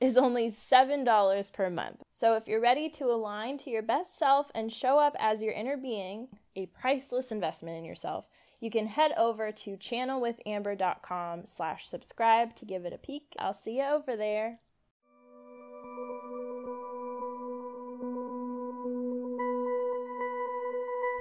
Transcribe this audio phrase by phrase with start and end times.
[0.00, 2.04] is only $7 per month.
[2.12, 5.52] So if you're ready to align to your best self and show up as your
[5.52, 12.54] inner being, a priceless investment in yourself, you can head over to channelwithamber.com slash subscribe
[12.56, 13.34] to give it a peek.
[13.38, 14.60] I'll see you over there.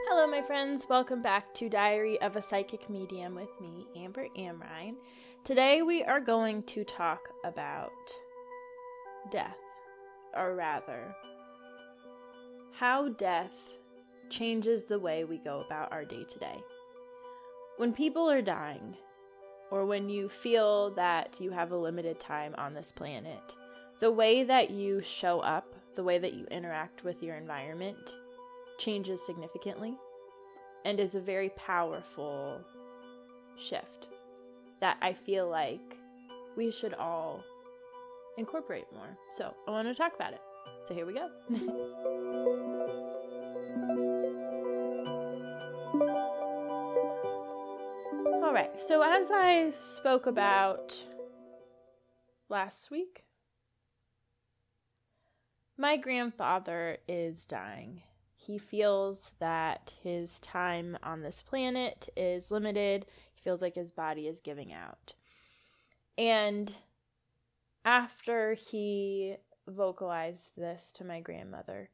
[0.09, 0.85] Hello, my friends.
[0.87, 4.95] Welcome back to Diary of a Psychic Medium with me, Amber Amrine.
[5.43, 7.91] Today we are going to talk about
[9.31, 9.57] death,
[10.35, 11.15] or rather,
[12.73, 13.77] how death
[14.29, 16.57] changes the way we go about our day to day.
[17.77, 18.95] When people are dying,
[19.71, 23.55] or when you feel that you have a limited time on this planet,
[23.99, 28.15] the way that you show up, the way that you interact with your environment,
[28.77, 29.97] changes significantly
[30.85, 32.61] and is a very powerful
[33.57, 34.07] shift
[34.79, 35.97] that I feel like
[36.55, 37.43] we should all
[38.37, 39.17] incorporate more.
[39.31, 40.41] So I want to talk about it.
[40.87, 41.29] So here we go.
[48.43, 48.77] All right.
[48.79, 51.03] So as I spoke about
[52.47, 53.25] last week,
[55.77, 58.03] my grandfather is dying.
[58.35, 63.05] He feels that his time on this planet is limited.
[63.33, 65.15] He feels like his body is giving out.
[66.17, 66.73] And
[67.87, 71.89] after he vocalized this to my grandmother,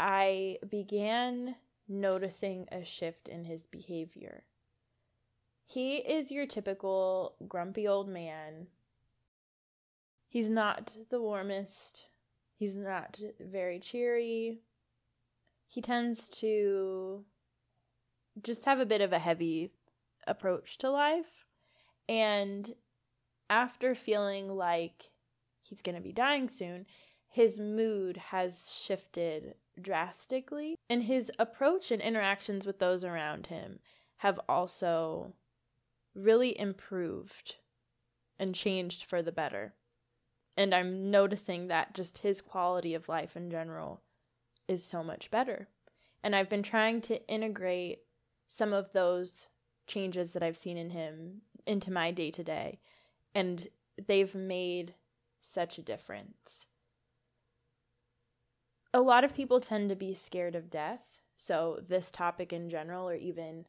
[0.00, 1.54] I began
[1.88, 4.42] noticing a shift in his behavior.
[5.64, 8.66] He is your typical grumpy old man.
[10.28, 12.06] He's not the warmest.
[12.56, 14.58] He's not very cheery.
[15.68, 17.24] He tends to
[18.42, 19.70] just have a bit of a heavy
[20.26, 21.46] approach to life.
[22.08, 22.74] And
[23.48, 25.10] after feeling like
[25.68, 26.86] he's going to be dying soon,
[27.28, 30.76] his mood has shifted drastically.
[30.88, 33.78] And his approach and interactions with those around him
[34.18, 35.34] have also
[36.14, 37.56] really improved
[38.38, 39.74] and changed for the better.
[40.56, 44.00] And I'm noticing that just his quality of life in general
[44.66, 45.68] is so much better.
[46.22, 48.00] And I've been trying to integrate
[48.48, 49.46] some of those
[49.86, 52.80] changes that I've seen in him into my day to day.
[53.34, 53.68] And
[54.06, 54.94] they've made
[55.40, 56.66] such a difference.
[58.94, 63.08] A lot of people tend to be scared of death, so this topic in general,
[63.08, 63.66] or even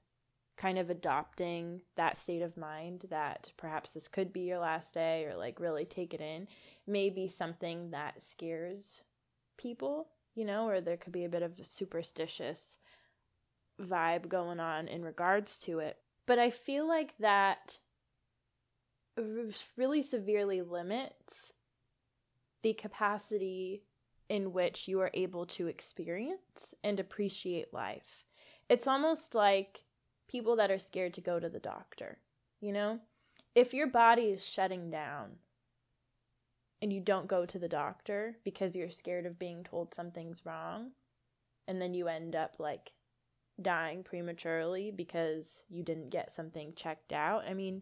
[0.57, 5.25] kind of adopting that state of mind that perhaps this could be your last day,
[5.25, 6.47] or like really take it in,
[6.87, 9.03] may be something that scares
[9.57, 12.77] people, you know, or there could be a bit of a superstitious
[13.81, 15.97] vibe going on in regards to it.
[16.25, 17.79] But I feel like that
[19.77, 21.53] really severely limits
[22.61, 23.83] the capacity
[24.29, 28.25] in which you are able to experience and appreciate life.
[28.69, 29.85] It's almost like
[30.27, 32.19] people that are scared to go to the doctor,
[32.61, 32.99] you know?
[33.55, 35.37] If your body is shutting down
[36.81, 40.91] and you don't go to the doctor because you're scared of being told something's wrong,
[41.67, 42.93] and then you end up like
[43.61, 47.81] dying prematurely because you didn't get something checked out, I mean,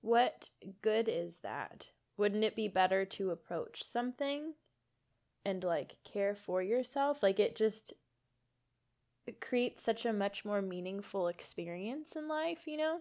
[0.00, 0.50] what
[0.82, 1.88] good is that?
[2.16, 4.54] Wouldn't it be better to approach something
[5.44, 7.22] and like care for yourself?
[7.22, 7.92] Like it just
[9.26, 13.00] it creates such a much more meaningful experience in life, you know?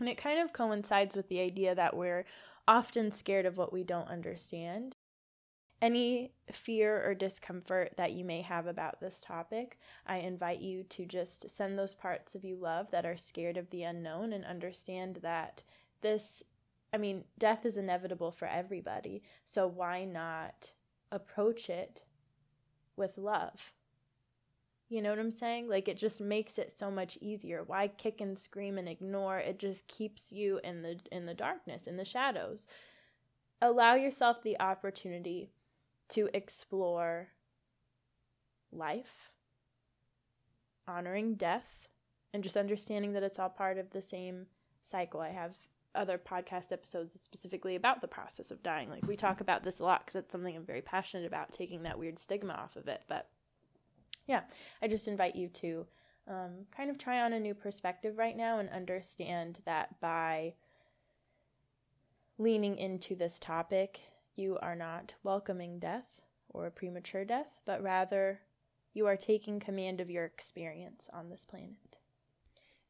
[0.00, 2.26] And it kind of coincides with the idea that we're
[2.66, 4.96] often scared of what we don't understand.
[5.80, 11.04] Any fear or discomfort that you may have about this topic, I invite you to
[11.04, 15.20] just send those parts of you love that are scared of the unknown and understand
[15.22, 15.62] that
[16.00, 16.42] this,
[16.94, 19.24] I mean, death is inevitable for everybody.
[19.44, 20.70] So why not
[21.10, 22.02] approach it
[22.94, 23.72] with love?
[24.88, 25.68] You know what I'm saying?
[25.68, 27.64] Like it just makes it so much easier.
[27.66, 29.40] Why kick and scream and ignore?
[29.40, 32.68] It just keeps you in the in the darkness, in the shadows.
[33.60, 35.50] Allow yourself the opportunity
[36.10, 37.30] to explore
[38.70, 39.32] life,
[40.86, 41.88] honoring death,
[42.32, 44.46] and just understanding that it's all part of the same
[44.84, 45.20] cycle.
[45.20, 45.56] I have
[45.94, 48.90] other podcast episodes specifically about the process of dying.
[48.90, 51.82] Like we talk about this a lot because it's something I'm very passionate about, taking
[51.82, 53.04] that weird stigma off of it.
[53.08, 53.28] But
[54.26, 54.42] yeah,
[54.82, 55.86] I just invite you to
[56.28, 60.54] um, kind of try on a new perspective right now and understand that by
[62.38, 64.00] leaning into this topic,
[64.34, 68.40] you are not welcoming death or premature death, but rather
[68.92, 71.98] you are taking command of your experience on this planet.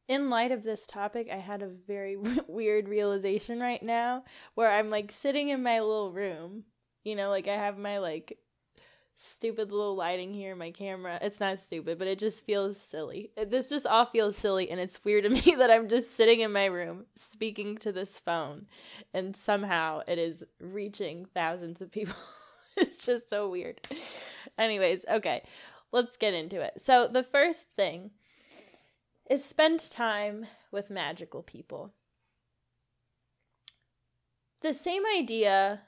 [0.07, 2.17] In light of this topic, I had a very
[2.47, 4.23] weird realization right now
[4.53, 6.65] where I'm like sitting in my little room.
[7.03, 8.39] You know, like I have my like
[9.17, 11.17] stupid little lighting here my camera.
[11.21, 13.31] It's not stupid but it just feels silly.
[13.47, 16.51] This just all feels silly and it's weird to me that i'm just sitting in
[16.51, 18.67] my room speaking to this phone
[19.13, 22.15] and somehow it is reaching thousands of people.
[22.77, 23.79] It's just so weird.
[24.57, 25.43] Anyways okay
[25.93, 26.81] let's get into it.
[26.81, 28.11] So the first thing
[29.29, 31.93] is spend time with magical people
[34.65, 35.81] the same idea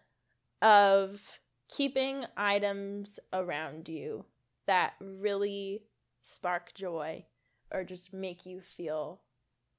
[0.62, 4.24] of keeping items around you
[4.68, 5.82] that really
[6.22, 7.26] spark joy
[7.74, 9.22] or just make you feel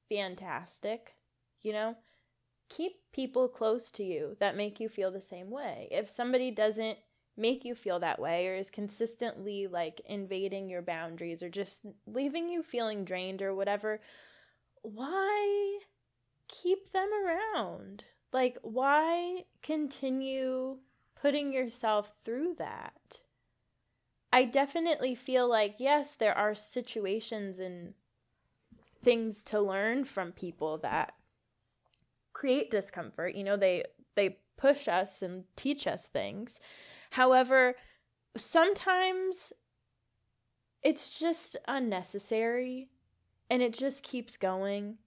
[0.08, 1.14] fantastic,
[1.62, 1.94] you know?
[2.68, 5.86] Keep people close to you that make you feel the same way.
[5.92, 6.98] If somebody doesn't
[7.38, 12.48] make you feel that way or is consistently like invading your boundaries or just leaving
[12.48, 14.00] you feeling drained or whatever,
[14.82, 15.78] why
[16.48, 18.04] keep them around?
[18.32, 20.78] Like, why continue
[21.20, 23.20] putting yourself through that.
[24.32, 27.94] I definitely feel like, yes, there are situations and
[29.02, 31.14] things to learn from people that
[32.32, 33.34] create discomfort.
[33.34, 36.60] You know, they they push us and teach us things.
[37.10, 37.74] However,
[38.36, 39.52] sometimes
[40.82, 42.90] it's just unnecessary
[43.50, 44.98] and it just keeps going.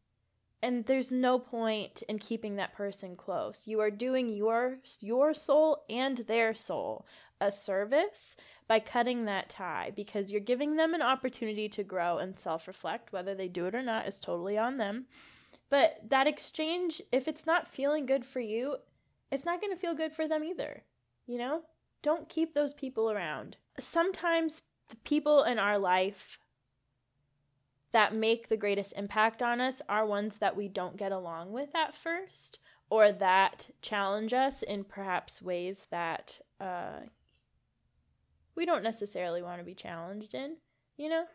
[0.64, 3.64] And there's no point in keeping that person close.
[3.66, 7.08] You are doing your your soul and their soul
[7.40, 8.36] a service
[8.68, 13.12] by cutting that tie because you're giving them an opportunity to grow and self-reflect.
[13.12, 15.06] Whether they do it or not is totally on them.
[15.72, 18.76] But that exchange if it's not feeling good for you
[19.32, 20.84] it's not going to feel good for them either
[21.26, 21.62] you know
[22.02, 26.38] don't keep those people around sometimes the people in our life
[27.92, 31.76] that make the greatest impact on us are ones that we don't get along with
[31.76, 32.60] at first
[32.90, 37.00] or that challenge us in perhaps ways that uh,
[38.56, 40.58] we don't necessarily want to be challenged in,
[40.98, 41.26] you know?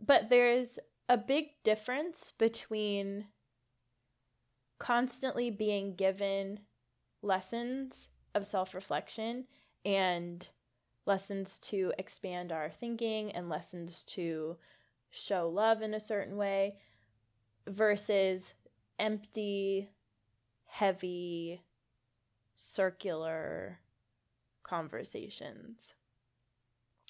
[0.00, 3.26] But there's a big difference between
[4.78, 6.60] constantly being given
[7.20, 9.44] lessons of self reflection
[9.84, 10.48] and
[11.06, 14.56] lessons to expand our thinking and lessons to
[15.10, 16.76] show love in a certain way
[17.66, 18.54] versus
[18.98, 19.88] empty,
[20.66, 21.62] heavy,
[22.56, 23.80] circular
[24.62, 25.94] conversations.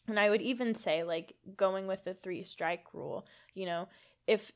[0.08, 3.88] And I would even say, like, going with the three strike rule, you know,
[4.26, 4.50] if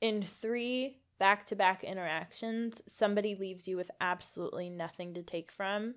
[0.00, 5.94] in three back to back interactions, somebody leaves you with absolutely nothing to take from,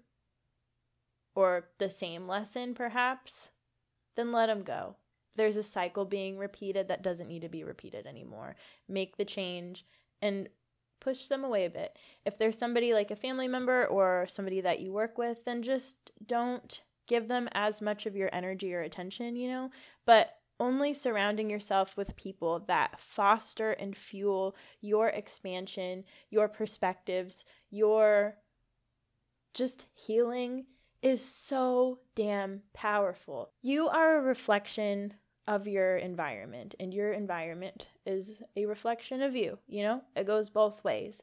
[1.36, 3.52] or the same lesson perhaps,
[4.16, 4.96] then let them go
[5.36, 8.56] there's a cycle being repeated that doesn't need to be repeated anymore.
[8.88, 9.86] Make the change
[10.22, 10.50] and
[11.00, 11.98] push them away a bit.
[12.26, 15.98] If there's somebody like a family member or somebody that you work with, then just
[16.26, 19.70] don't give them as much of your energy or attention, you know?
[20.06, 28.38] But only surrounding yourself with people that foster and fuel your expansion, your perspectives, your
[29.54, 30.66] just healing
[31.06, 33.52] is so damn powerful.
[33.62, 35.14] You are a reflection
[35.48, 40.50] of your environment and your environment is a reflection of you you know it goes
[40.50, 41.22] both ways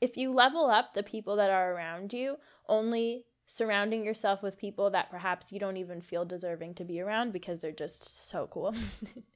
[0.00, 4.90] If you level up the people that are around you, only surrounding yourself with people
[4.90, 8.74] that perhaps you don't even feel deserving to be around because they're just so cool.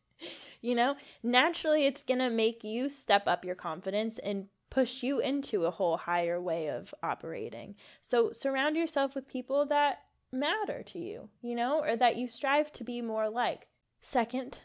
[0.63, 5.21] you know, naturally it's going to make you step up your confidence and push you
[5.21, 7.75] into a whole higher way of operating.
[8.01, 9.99] So surround yourself with people that
[10.33, 13.67] matter to you, you know, or that you strive to be more like.
[14.01, 14.63] Second,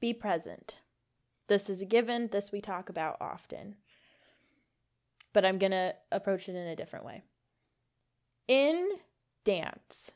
[0.00, 0.78] be present.
[1.46, 3.76] This is a given, this we talk about often.
[5.32, 7.22] But I'm going to approach it in a different way.
[8.48, 8.88] In
[9.44, 10.10] dance,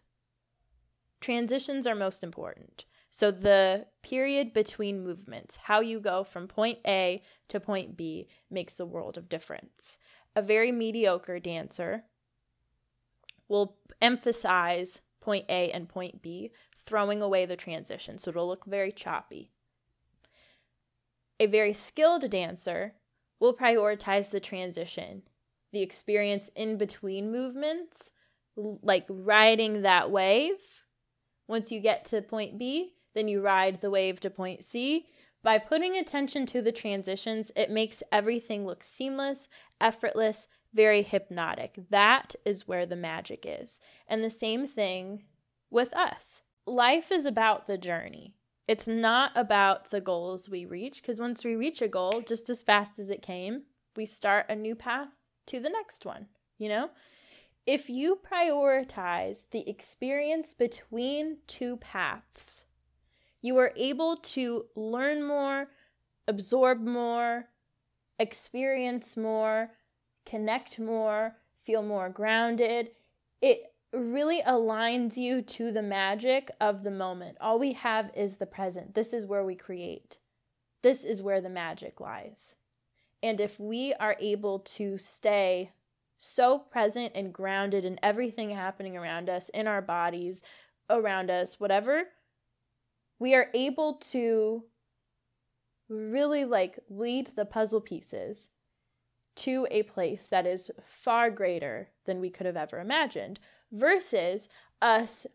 [1.21, 2.87] transitions are most important.
[3.11, 8.79] So, the period between movements, how you go from point A to point B, makes
[8.79, 9.97] a world of difference.
[10.35, 12.05] A very mediocre dancer
[13.49, 16.53] will emphasize point A and point B,
[16.85, 18.19] throwing away the transition.
[18.19, 19.51] So, it'll look very choppy.
[21.41, 22.95] A very skilled dancer
[23.41, 25.23] will prioritize the transition,
[25.73, 28.11] the experience in between movements,
[28.57, 30.83] like riding that wave.
[31.47, 35.07] Once you get to point B, then you ride the wave to point C.
[35.43, 39.49] By putting attention to the transitions, it makes everything look seamless,
[39.81, 41.79] effortless, very hypnotic.
[41.91, 43.81] That is where the magic is.
[44.07, 45.25] And the same thing
[45.71, 46.43] with us.
[46.67, 48.35] Life is about the journey.
[48.69, 52.63] It's not about the goals we reach, because once we reach a goal, just as
[52.63, 53.63] fast as it came,
[53.95, 55.09] we start a new path
[55.47, 56.27] to the next one,
[56.59, 56.91] you know?
[57.65, 62.65] If you prioritize the experience between two paths,
[63.47, 65.69] you are able to learn more,
[66.27, 67.47] absorb more,
[68.19, 69.71] experience more,
[70.25, 72.91] connect more, feel more grounded.
[73.41, 77.39] It really aligns you to the magic of the moment.
[77.41, 78.95] All we have is the present.
[78.95, 80.19] This is where we create.
[80.83, 82.57] This is where the magic lies.
[83.23, 85.73] And if we are able to stay
[86.19, 90.43] so present and grounded in everything happening around us, in our bodies,
[90.89, 92.05] around us, whatever,
[93.19, 94.65] we are able to
[95.89, 98.51] really like lead the puzzle pieces
[99.37, 103.39] to a place that is far greater than we could have ever imagined
[103.71, 104.49] versus
[104.81, 105.27] us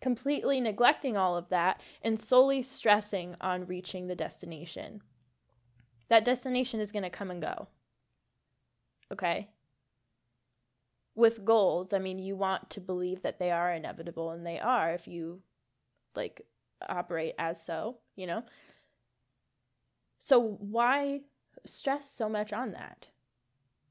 [0.00, 5.00] completely neglecting all of that and solely stressing on reaching the destination.
[6.08, 7.68] That destination is going to come and go.
[9.10, 9.48] Okay?
[11.14, 14.92] With goals, I mean, you want to believe that they are inevitable, and they are
[14.92, 15.40] if you
[16.14, 16.44] like
[16.88, 18.44] operate as so, you know?
[20.18, 21.20] So, why
[21.66, 23.08] stress so much on that?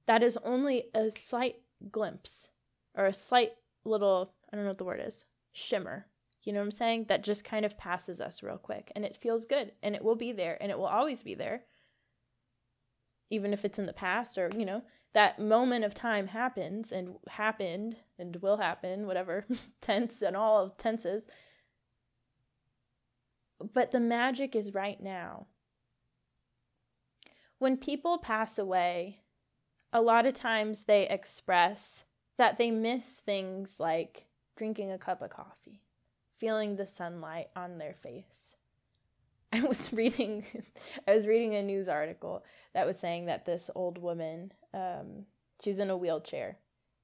[0.05, 1.57] That is only a slight
[1.91, 2.49] glimpse
[2.95, 3.53] or a slight
[3.85, 6.07] little, I don't know what the word is, shimmer.
[6.43, 7.05] You know what I'm saying?
[7.07, 10.15] That just kind of passes us real quick and it feels good and it will
[10.15, 11.63] be there and it will always be there.
[13.29, 14.83] Even if it's in the past or, you know,
[15.13, 19.45] that moment of time happens and happened and will happen, whatever
[19.81, 21.27] tense and all of tenses
[23.73, 25.47] but the magic is right now.
[27.59, 29.21] When people pass away,
[29.93, 32.05] a lot of times they express
[32.37, 35.81] that they miss things like drinking a cup of coffee,
[36.35, 38.55] feeling the sunlight on their face.
[39.53, 40.43] I was reading
[41.07, 42.43] I was reading a news article
[42.73, 45.27] that was saying that this old woman um,
[45.63, 46.57] she was in a wheelchair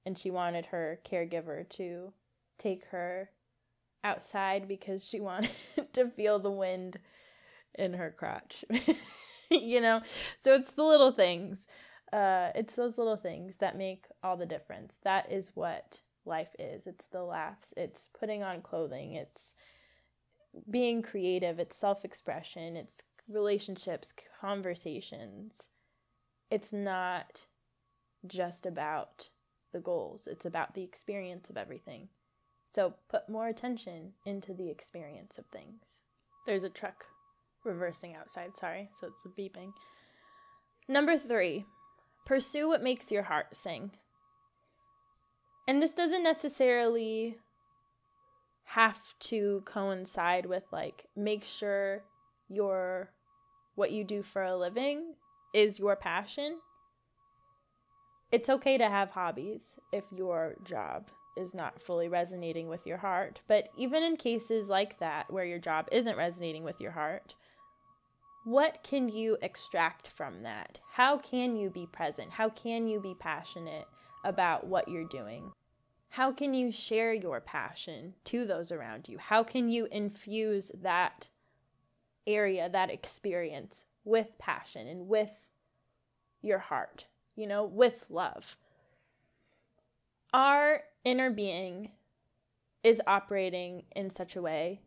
[0.05, 2.11] and she wanted her caregiver to
[2.57, 3.29] take her
[4.03, 5.51] outside because she wanted
[5.93, 6.99] to feel the wind
[7.75, 8.65] in her crotch.
[9.49, 10.01] you know?
[10.41, 11.67] So it's the little things.
[12.11, 14.97] Uh, it's those little things that make all the difference.
[15.03, 16.87] That is what life is.
[16.87, 19.55] It's the laughs, it's putting on clothing, it's
[20.69, 25.67] being creative, it's self expression, it's relationships, conversations.
[26.49, 27.45] It's not
[28.25, 29.29] just about
[29.71, 32.09] the goals, it's about the experience of everything.
[32.71, 36.01] So put more attention into the experience of things.
[36.45, 37.05] There's a truck
[37.63, 39.73] reversing outside, sorry, so it's a beeping.
[40.87, 41.65] Number three,
[42.25, 43.91] pursue what makes your heart sing.
[45.67, 47.37] And this doesn't necessarily
[48.65, 52.03] have to coincide with like make sure
[52.47, 53.09] your
[53.75, 55.15] what you do for a living
[55.53, 56.59] is your passion.
[58.31, 63.41] It's okay to have hobbies if your job is not fully resonating with your heart.
[63.47, 67.35] But even in cases like that, where your job isn't resonating with your heart,
[68.45, 70.79] what can you extract from that?
[70.93, 72.31] How can you be present?
[72.31, 73.87] How can you be passionate
[74.23, 75.51] about what you're doing?
[76.09, 79.17] How can you share your passion to those around you?
[79.17, 81.29] How can you infuse that
[82.27, 85.49] area, that experience with passion and with
[86.41, 87.05] your heart?
[87.39, 88.57] you know, with love.
[90.33, 91.91] Our inner being
[92.83, 94.81] is operating in such a way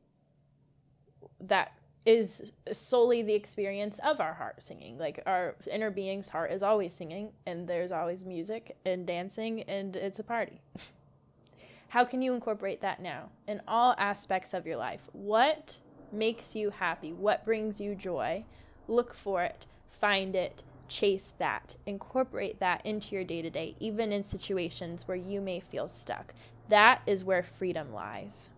[1.40, 1.72] that
[2.04, 4.98] is solely the experience of our heart singing.
[4.98, 9.94] Like our inner being's heart is always singing, and there's always music and dancing, and
[9.96, 10.60] it's a party.
[11.88, 15.10] How can you incorporate that now in all aspects of your life?
[15.12, 15.78] What
[16.10, 17.12] makes you happy?
[17.12, 18.44] What brings you joy?
[18.88, 20.62] Look for it, find it,
[20.92, 25.60] chase that, incorporate that into your day to day, even in situations where you may
[25.60, 26.34] feel stuck.
[26.68, 28.50] That is where freedom lies.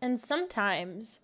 [0.00, 1.20] And sometimes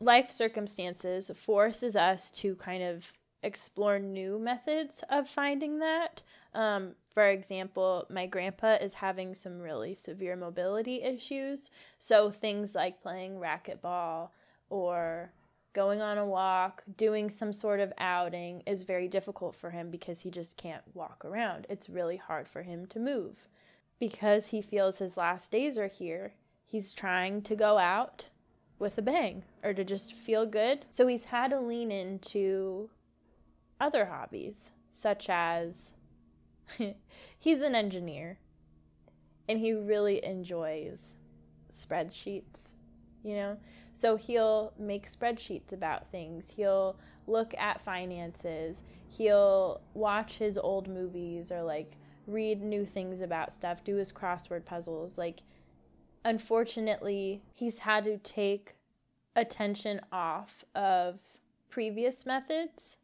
[0.00, 6.22] life circumstances forces us to kind of explore new methods of finding that.
[6.54, 11.70] Um, for example, my grandpa is having some really severe mobility issues.
[11.98, 14.30] So things like playing racquetball
[14.70, 15.32] or
[15.78, 20.22] going on a walk, doing some sort of outing is very difficult for him because
[20.22, 21.68] he just can't walk around.
[21.70, 23.46] It's really hard for him to move.
[24.00, 26.32] Because he feels his last days are here,
[26.66, 28.26] he's trying to go out
[28.80, 30.84] with a bang or to just feel good.
[30.90, 32.90] So he's had to lean into
[33.80, 35.92] other hobbies, such as
[37.38, 38.40] he's an engineer
[39.48, 41.14] and he really enjoys
[41.72, 42.74] spreadsheets,
[43.22, 43.58] you know?
[43.98, 51.50] So he'll make spreadsheets about things, he'll look at finances, he'll watch his old movies
[51.50, 55.18] or like read new things about stuff, do his crossword puzzles.
[55.18, 55.40] Like,
[56.24, 58.76] unfortunately, he's had to take
[59.34, 61.18] attention off of
[61.68, 62.98] previous methods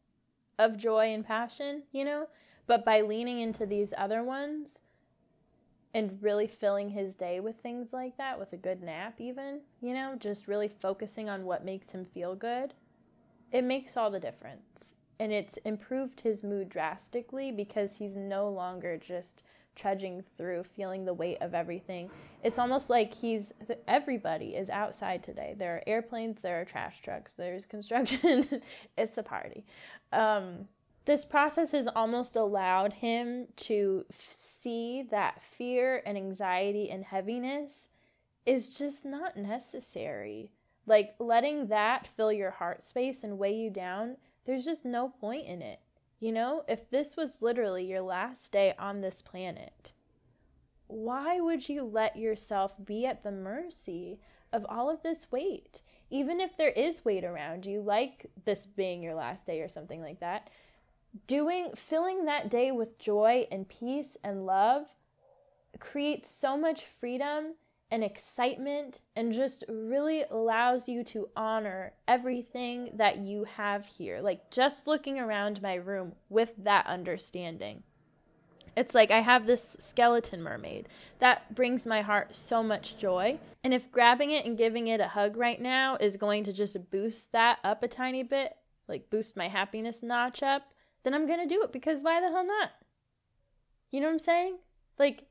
[0.60, 2.28] of joy and passion, you know?
[2.68, 4.78] But by leaning into these other ones
[5.94, 9.94] and really filling his day with things like that, with a good nap, even, you
[9.94, 12.74] know, just really focusing on what makes him feel good,
[13.52, 14.96] it makes all the difference.
[15.20, 19.44] And it's improved his mood drastically because he's no longer just
[19.76, 22.10] trudging through, feeling the weight of everything.
[22.42, 23.52] It's almost like he's
[23.86, 25.54] everybody is outside today.
[25.56, 28.62] There are airplanes, there are trash trucks, there's construction.
[28.96, 29.64] it's a party.
[30.12, 30.68] Um,
[31.06, 37.88] this process has almost allowed him to f- see that fear and anxiety and heaviness
[38.46, 40.50] is just not necessary.
[40.86, 45.46] Like letting that fill your heart space and weigh you down, there's just no point
[45.46, 45.80] in it.
[46.20, 49.92] You know, if this was literally your last day on this planet,
[50.86, 54.20] why would you let yourself be at the mercy
[54.52, 55.82] of all of this weight?
[56.10, 60.00] Even if there is weight around you, like this being your last day or something
[60.00, 60.48] like that,
[61.26, 64.86] doing filling that day with joy and peace and love
[65.78, 67.54] creates so much freedom
[67.90, 74.20] and excitement and just really allows you to honor everything that you have here.
[74.20, 77.82] Like just looking around my room with that understanding.
[78.76, 80.88] It's like I have this skeleton mermaid
[81.20, 83.38] that brings my heart so much joy.
[83.62, 86.90] And if grabbing it and giving it a hug right now is going to just
[86.90, 88.56] boost that up a tiny bit,
[88.88, 90.73] like boost my happiness notch up,
[91.04, 92.72] then I'm going to do it because why the hell not?
[93.90, 94.58] You know what I'm saying?
[94.98, 95.24] Like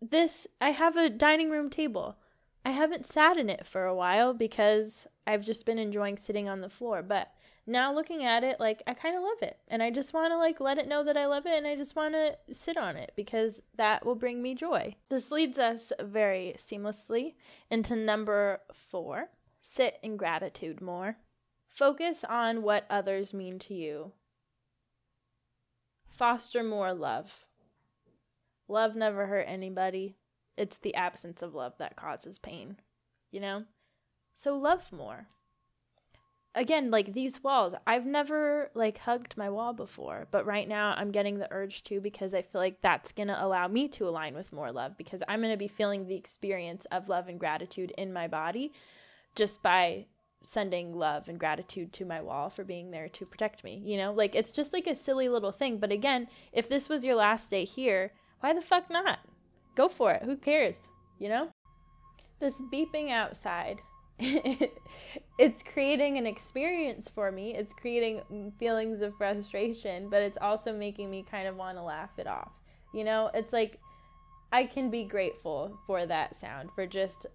[0.00, 2.16] this I have a dining room table.
[2.64, 6.60] I haven't sat in it for a while because I've just been enjoying sitting on
[6.60, 7.32] the floor, but
[7.66, 10.38] now looking at it like I kind of love it and I just want to
[10.38, 12.96] like let it know that I love it and I just want to sit on
[12.96, 14.94] it because that will bring me joy.
[15.08, 17.34] This leads us very seamlessly
[17.70, 19.30] into number 4.
[19.60, 21.16] Sit in gratitude more.
[21.68, 24.12] Focus on what others mean to you.
[26.08, 27.46] Foster more love.
[28.68, 30.16] Love never hurt anybody.
[30.56, 32.76] It's the absence of love that causes pain,
[33.30, 33.64] you know?
[34.34, 35.28] So love more.
[36.54, 41.10] Again, like these walls, I've never like hugged my wall before, but right now I'm
[41.10, 44.34] getting the urge to because I feel like that's going to allow me to align
[44.34, 47.92] with more love because I'm going to be feeling the experience of love and gratitude
[47.98, 48.72] in my body
[49.34, 50.06] just by
[50.46, 53.82] sending love and gratitude to my wall for being there to protect me.
[53.84, 55.78] You know, like it's just like a silly little thing.
[55.78, 59.18] But again, if this was your last day here, why the fuck not?
[59.74, 60.22] Go for it.
[60.22, 60.88] Who cares?
[61.18, 61.48] You know?
[62.38, 63.82] This beeping outside.
[64.18, 67.54] it's creating an experience for me.
[67.54, 72.18] It's creating feelings of frustration, but it's also making me kind of want to laugh
[72.18, 72.52] it off.
[72.94, 73.80] You know, it's like
[74.52, 77.26] I can be grateful for that sound, for just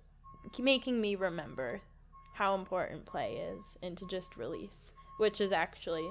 [0.57, 1.81] making me remember
[2.33, 6.09] how important play is and to just release, which is actually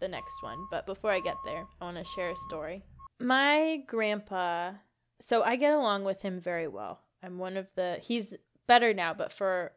[0.00, 0.58] the next one.
[0.70, 2.82] But before I get there, I want to share a story.
[3.20, 4.72] My grandpa,
[5.20, 7.00] so I get along with him very well.
[7.22, 8.34] I'm one of the, he's
[8.66, 9.72] better now, but for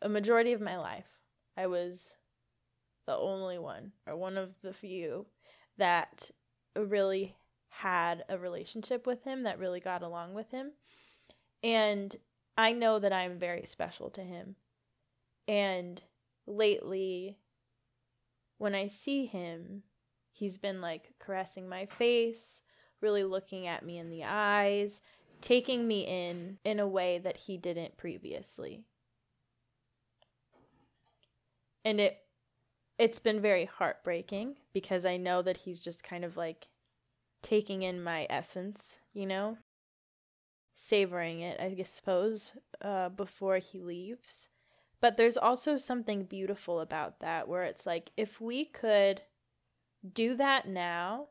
[0.00, 1.08] a majority of my life,
[1.56, 2.16] I was
[3.06, 5.26] the only one or one of the few
[5.78, 6.30] that
[6.74, 7.36] really
[7.68, 10.72] had a relationship with him that really got along with him.
[11.62, 12.16] And
[12.56, 14.56] I know that I'm very special to him.
[15.48, 16.02] And
[16.46, 17.38] lately,
[18.58, 19.82] when I see him,
[20.32, 22.62] he's been like caressing my face,
[23.00, 25.00] really looking at me in the eyes,
[25.40, 28.84] taking me in in a way that he didn't previously.
[31.84, 32.18] And it
[32.98, 36.68] it's been very heartbreaking because I know that he's just kind of like
[37.42, 39.58] taking in my essence, you know?
[40.74, 44.48] Savoring it, I suppose, uh, before he leaves.
[45.00, 49.22] But there's also something beautiful about that where it's like if we could
[50.12, 51.28] do that now,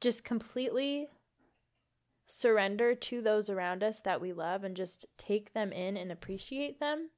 [0.00, 1.08] just completely
[2.26, 6.78] surrender to those around us that we love and just take them in and appreciate
[6.78, 7.10] them,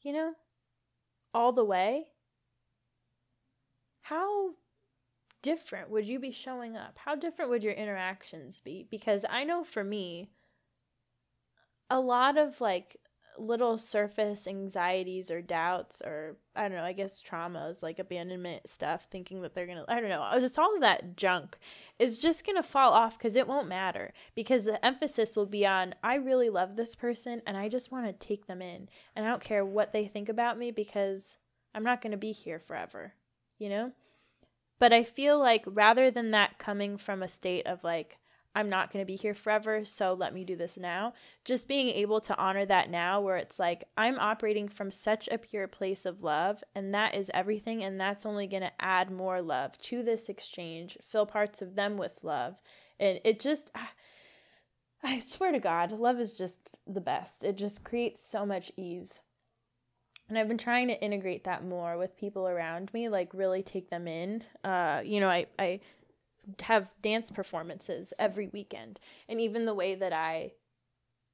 [0.00, 0.34] you know,
[1.32, 2.06] all the way,
[4.02, 4.50] how
[5.42, 6.98] different would you be showing up?
[7.04, 8.86] How different would your interactions be?
[8.88, 10.30] Because I know for me,
[11.94, 12.96] a lot of like
[13.38, 19.06] little surface anxieties or doubts or I don't know, I guess traumas like abandonment stuff,
[19.12, 21.56] thinking that they're gonna I don't know, uh, just all of that junk
[22.00, 25.94] is just gonna fall off because it won't matter because the emphasis will be on
[26.02, 29.28] I really love this person and I just want to take them in and I
[29.28, 31.38] don't care what they think about me because
[31.76, 33.14] I'm not gonna be here forever,
[33.56, 33.92] you know.
[34.80, 38.18] But I feel like rather than that coming from a state of like
[38.54, 41.14] I'm not going to be here forever, so let me do this now.
[41.44, 45.38] Just being able to honor that now, where it's like, I'm operating from such a
[45.38, 49.42] pure place of love, and that is everything, and that's only going to add more
[49.42, 52.62] love to this exchange, fill parts of them with love.
[53.00, 53.72] And it just,
[55.02, 57.42] I swear to God, love is just the best.
[57.42, 59.20] It just creates so much ease.
[60.28, 63.90] And I've been trying to integrate that more with people around me, like really take
[63.90, 64.42] them in.
[64.62, 65.80] Uh, you know, I, I
[66.62, 69.00] have dance performances every weekend.
[69.28, 70.52] And even the way that I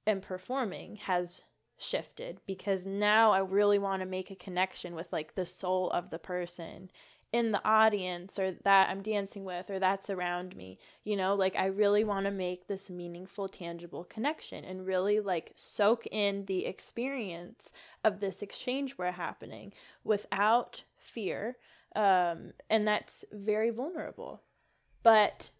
[0.06, 1.44] am performing has
[1.78, 6.10] shifted because now I really want to make a connection with like the soul of
[6.10, 6.90] the person
[7.32, 10.78] in the audience or that I'm dancing with or that's around me.
[11.04, 15.52] You know, like I really want to make this meaningful, tangible connection and really like
[15.54, 17.72] soak in the experience
[18.04, 21.56] of this exchange we're happening without fear.
[21.94, 24.42] Um, and that's very vulnerable.
[25.02, 25.50] But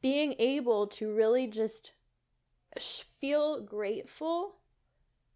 [0.00, 1.92] being able to really just
[2.78, 4.56] feel grateful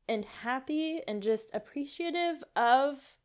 [0.09, 3.17] and happy and just appreciative of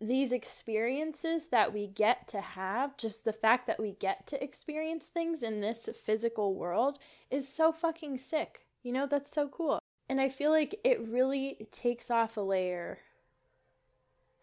[0.00, 5.06] these experiences that we get to have, just the fact that we get to experience
[5.06, 6.98] things in this physical world
[7.30, 8.66] is so fucking sick.
[8.82, 9.78] You know, that's so cool.
[10.08, 12.98] And I feel like it really takes off a layer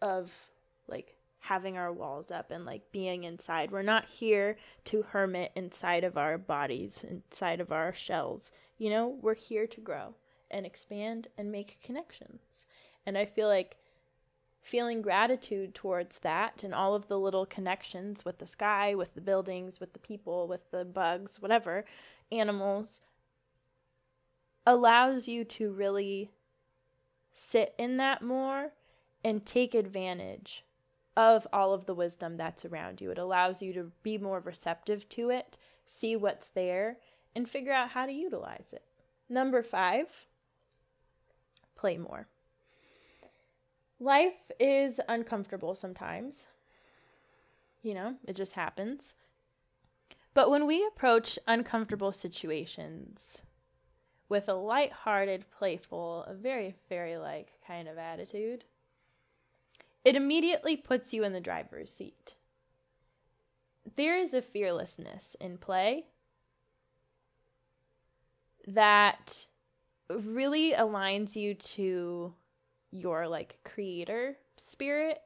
[0.00, 0.48] of
[0.86, 3.70] like having our walls up and like being inside.
[3.70, 8.50] We're not here to hermit inside of our bodies, inside of our shells.
[8.76, 10.14] You know, we're here to grow
[10.50, 12.66] and expand and make connections.
[13.06, 13.78] And I feel like
[14.60, 19.20] feeling gratitude towards that and all of the little connections with the sky, with the
[19.20, 21.84] buildings, with the people, with the bugs, whatever,
[22.30, 23.00] animals,
[24.66, 26.30] allows you to really
[27.32, 28.72] sit in that more
[29.24, 30.64] and take advantage
[31.18, 33.10] of all of the wisdom that's around you.
[33.10, 36.98] It allows you to be more receptive to it, see what's there,
[37.34, 38.84] and figure out how to utilize it.
[39.28, 40.28] Number five,
[41.74, 42.28] play more.
[43.98, 46.46] Life is uncomfortable sometimes.
[47.82, 49.16] You know, it just happens.
[50.34, 53.42] But when we approach uncomfortable situations
[54.28, 58.64] with a light-hearted, playful, a very fairy-like kind of attitude,
[60.08, 62.34] it immediately puts you in the driver's seat.
[63.96, 66.06] There is a fearlessness in play
[68.66, 69.48] that
[70.08, 72.32] really aligns you to
[72.90, 75.20] your like creator spirit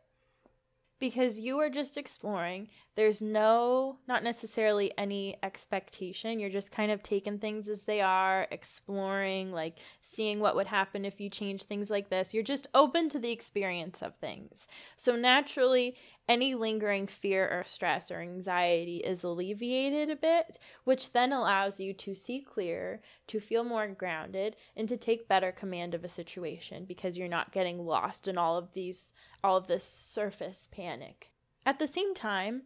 [1.02, 2.68] because you are just exploring.
[2.94, 6.38] There's no, not necessarily any expectation.
[6.38, 11.04] You're just kind of taking things as they are, exploring, like seeing what would happen
[11.04, 12.32] if you change things like this.
[12.32, 14.68] You're just open to the experience of things.
[14.96, 15.96] So naturally,
[16.32, 21.92] any lingering fear or stress or anxiety is alleviated a bit, which then allows you
[21.92, 26.86] to see clearer, to feel more grounded, and to take better command of a situation
[26.86, 29.12] because you're not getting lost in all of these
[29.44, 31.32] all of this surface panic.
[31.66, 32.62] At the same time,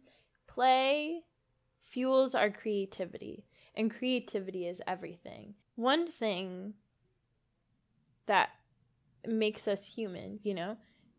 [0.47, 1.23] play
[1.81, 5.55] fuels our creativity, and creativity is everything.
[5.75, 6.75] One thing
[8.27, 8.51] that
[9.27, 10.77] makes us human, you know,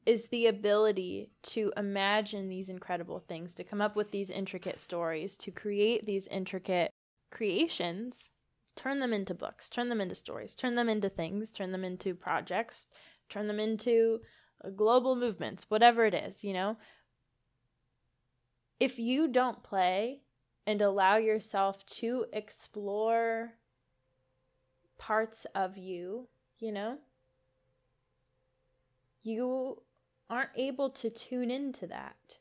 [0.08, 5.36] is the ability to imagine these incredible things, to come up with these intricate stories,
[5.36, 6.90] to create these intricate
[7.30, 8.30] creations,
[8.74, 12.14] turn them into books, turn them into stories, turn them into things, turn them into
[12.14, 12.88] projects,
[13.28, 14.18] turn them into
[14.64, 16.78] uh, global movements, whatever it is, you know?
[18.80, 20.22] If you don't play
[20.66, 23.58] and allow yourself to explore
[24.96, 26.96] parts of you, you know,
[29.22, 29.82] you
[30.30, 32.38] aren't able to tune into that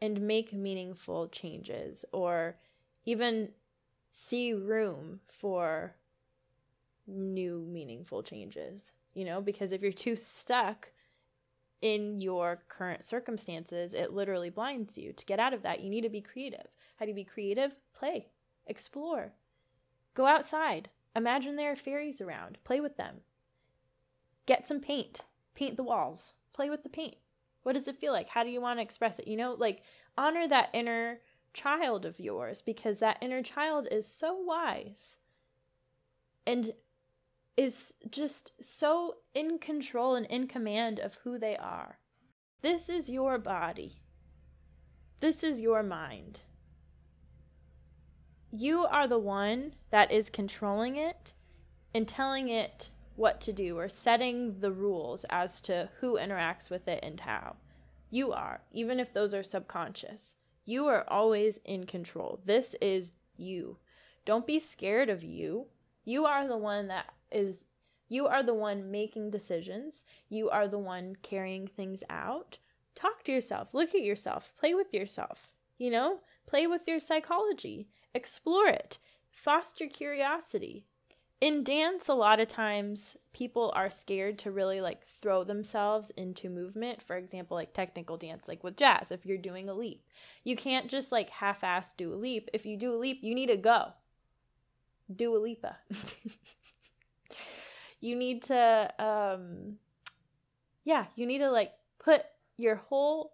[0.00, 2.56] and make meaningful changes or
[3.04, 3.50] even
[4.12, 5.94] see room for
[7.06, 10.92] new meaningful changes, you know, because if you're too stuck
[11.82, 15.12] in your current circumstances, it literally blinds you.
[15.12, 16.66] To get out of that, you need to be creative.
[16.96, 17.72] How do you be creative?
[17.94, 18.28] Play,
[18.66, 19.32] explore,
[20.14, 20.88] go outside.
[21.14, 23.16] Imagine there are fairies around, play with them.
[24.46, 25.20] Get some paint,
[25.54, 27.16] paint the walls, play with the paint.
[27.62, 28.30] What does it feel like?
[28.30, 29.28] How do you want to express it?
[29.28, 29.82] You know, like
[30.16, 31.20] honor that inner
[31.52, 35.16] child of yours because that inner child is so wise
[36.46, 36.72] and
[37.56, 41.98] is just so in control and in command of who they are.
[42.62, 44.00] This is your body.
[45.20, 46.40] This is your mind.
[48.52, 51.34] You are the one that is controlling it
[51.94, 56.86] and telling it what to do or setting the rules as to who interacts with
[56.86, 57.56] it and how.
[58.10, 60.36] You are, even if those are subconscious.
[60.64, 62.40] You are always in control.
[62.44, 63.78] This is you.
[64.24, 65.66] Don't be scared of you.
[66.04, 67.64] You are the one that is,
[68.08, 70.04] you are the one making decisions.
[70.28, 72.58] You are the one carrying things out.
[72.94, 73.74] Talk to yourself.
[73.74, 74.52] Look at yourself.
[74.58, 75.52] Play with yourself.
[75.78, 77.88] You know, play with your psychology.
[78.14, 78.98] Explore it.
[79.30, 80.86] Foster curiosity
[81.40, 86.48] in dance a lot of times people are scared to really like throw themselves into
[86.48, 87.02] movement.
[87.02, 90.02] For example like technical dance like with jazz if you're doing a leap.
[90.44, 92.48] You can't just like half-ass do a leap.
[92.52, 93.92] If you do a leap you need to go.
[95.14, 95.76] Do a leapa.
[98.00, 99.78] You need to um
[100.84, 102.22] yeah you need to like put
[102.56, 103.32] your whole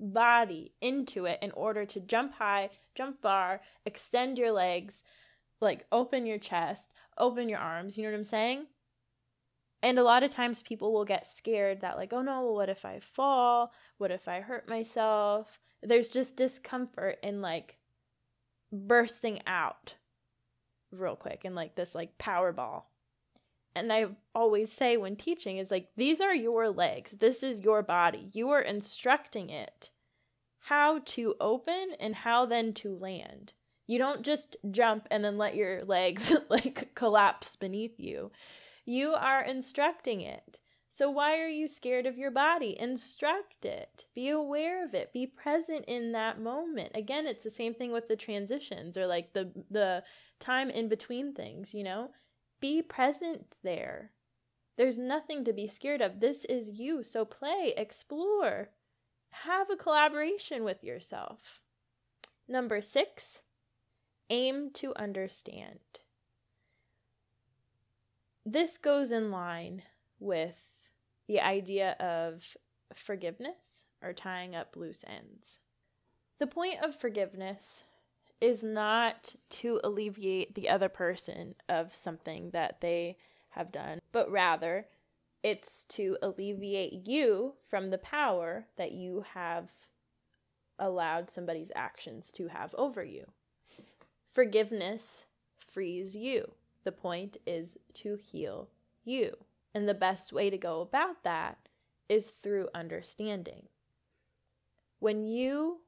[0.00, 5.02] body into it in order to jump high jump far extend your legs
[5.60, 7.96] like open your chest open your arms.
[7.96, 8.66] You know what I'm saying?
[9.82, 12.84] And a lot of times people will get scared that, like, oh no, what if
[12.84, 13.72] I fall?
[13.98, 15.60] What if I hurt myself?
[15.82, 17.76] There's just discomfort in like
[18.72, 19.96] bursting out
[20.90, 22.90] real quick and like this like power ball.
[23.76, 27.12] And I always say when teaching is like, these are your legs.
[27.12, 28.30] This is your body.
[28.32, 29.90] You are instructing it
[30.64, 33.52] how to open and how then to land.
[33.86, 38.32] You don't just jump and then let your legs like collapse beneath you.
[38.84, 40.60] You are instructing it.
[40.90, 42.76] So why are you scared of your body?
[42.78, 44.04] Instruct it.
[44.14, 45.12] Be aware of it.
[45.12, 46.92] Be present in that moment.
[46.94, 50.04] Again, it's the same thing with the transitions or like the the
[50.38, 52.10] time in between things, you know?
[52.60, 54.12] Be present there.
[54.76, 56.20] There's nothing to be scared of.
[56.20, 57.02] This is you.
[57.02, 58.70] So play, explore.
[59.42, 61.60] Have a collaboration with yourself.
[62.46, 63.42] Number 6,
[64.30, 65.78] aim to understand.
[68.46, 69.82] This goes in line
[70.18, 70.92] with
[71.26, 72.56] the idea of
[72.94, 75.60] forgiveness or tying up loose ends.
[76.38, 77.84] The point of forgiveness
[78.40, 83.16] is not to alleviate the other person of something that they
[83.52, 84.88] have done, but rather
[85.42, 89.70] it's to alleviate you from the power that you have
[90.78, 93.26] allowed somebody's actions to have over you.
[94.34, 96.54] Forgiveness frees you.
[96.82, 98.68] The point is to heal
[99.04, 99.36] you.
[99.72, 101.68] And the best way to go about that
[102.08, 103.68] is through understanding.
[104.98, 105.82] When you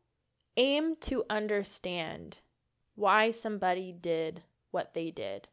[0.56, 2.38] aim to understand
[2.94, 5.48] why somebody did what they did,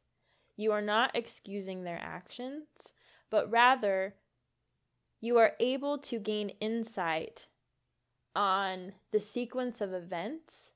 [0.56, 2.94] you are not excusing their actions,
[3.32, 4.14] but rather
[5.20, 7.48] you are able to gain insight
[8.36, 10.70] on the sequence of events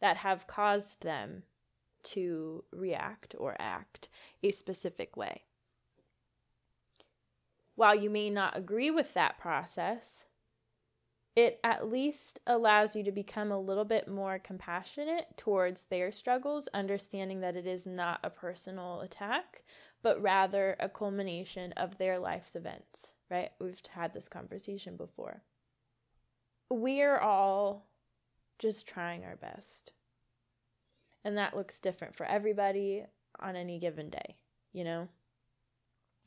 [0.00, 1.42] that have caused them
[2.04, 4.08] to react or act
[4.42, 5.42] a specific way.
[7.76, 10.26] While you may not agree with that process,
[11.36, 16.68] it at least allows you to become a little bit more compassionate towards their struggles,
[16.72, 19.64] understanding that it is not a personal attack,
[20.02, 23.50] but rather a culmination of their life's events, right?
[23.58, 25.42] We've had this conversation before.
[26.70, 27.88] We're all
[28.60, 29.92] just trying our best.
[31.24, 33.04] And that looks different for everybody
[33.40, 34.36] on any given day,
[34.72, 35.08] you know?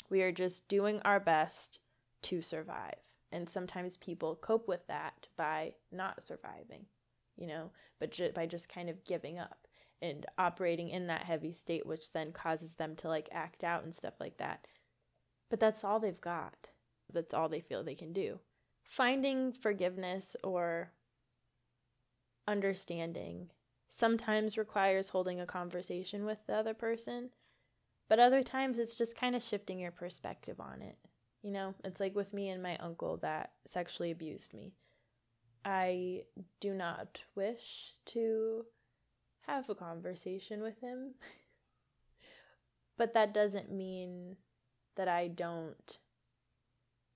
[0.10, 1.80] We are just doing our best
[2.24, 2.96] to survive.
[3.32, 6.86] And sometimes people cope with that by not surviving,
[7.36, 9.68] you know, but ju- by just kind of giving up
[10.02, 13.94] and operating in that heavy state, which then causes them to like act out and
[13.94, 14.66] stuff like that.
[15.50, 16.70] But that's all they've got.
[17.12, 18.40] That's all they feel they can do.
[18.84, 20.92] Finding forgiveness or
[22.48, 23.50] understanding
[23.90, 27.30] sometimes requires holding a conversation with the other person,
[28.10, 30.98] but other times it's just kind of shifting your perspective on it.
[31.42, 34.74] You know, it's like with me and my uncle that sexually abused me.
[35.64, 36.24] I
[36.60, 38.66] do not wish to
[39.48, 41.16] have a conversation with him.
[42.98, 44.38] but that doesn't mean
[44.96, 46.00] that I don't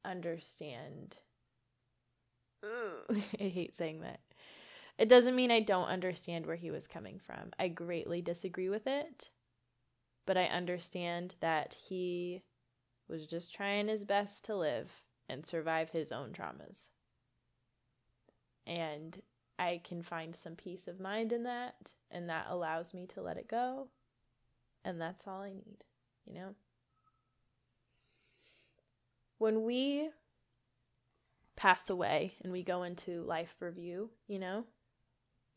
[0.06, 1.18] understand.
[2.64, 4.20] I hate saying that.
[5.02, 7.54] It doesn't mean I don't understand where he was coming from.
[7.58, 9.32] I greatly disagree with it,
[10.28, 12.44] but I understand that he
[13.10, 16.90] was just trying his best to live and survive his own traumas.
[18.68, 19.24] And
[19.58, 23.38] I can find some peace of mind in that, and that allows me to let
[23.38, 23.88] it go.
[24.86, 25.84] And that's all I need,
[26.28, 26.54] you know?
[29.40, 30.12] When we
[31.56, 34.66] pass away and we go into life review, you know,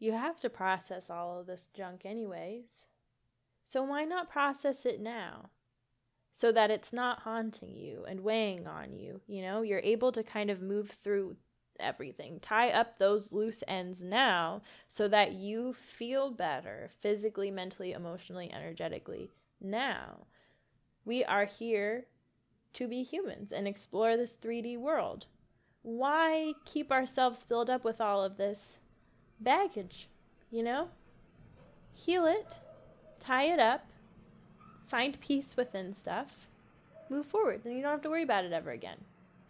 [0.04, 2.86] you have to process all of this junk, anyways.
[3.64, 5.48] So why not process it now?
[6.30, 9.22] So that it's not haunting you and weighing on you.
[9.26, 11.36] You know, you're able to kind of move through
[11.80, 12.38] everything.
[12.40, 19.30] Tie up those loose ends now so that you feel better physically, mentally, emotionally, energetically
[19.58, 20.26] now.
[21.06, 22.06] We are here
[22.74, 25.26] to be humans and explore this 3D world.
[25.82, 28.78] Why keep ourselves filled up with all of this
[29.40, 30.08] baggage,
[30.50, 30.88] you know?
[31.92, 32.58] Heal it,
[33.20, 33.86] tie it up,
[34.86, 36.46] find peace within stuff,
[37.08, 38.98] move forward, and you don't have to worry about it ever again.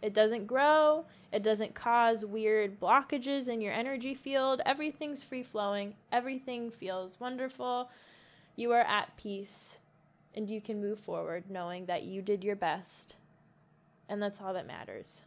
[0.01, 4.61] It doesn't grow, it doesn't cause weird blockages in your energy field.
[4.65, 7.89] Everything's free flowing, everything feels wonderful.
[8.55, 9.77] You are at peace,
[10.35, 13.15] and you can move forward knowing that you did your best,
[14.07, 15.23] and that's all that matters.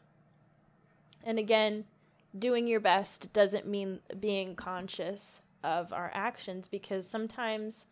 [1.25, 1.85] And again,
[2.37, 7.87] doing your best doesn't mean being conscious of our actions because sometimes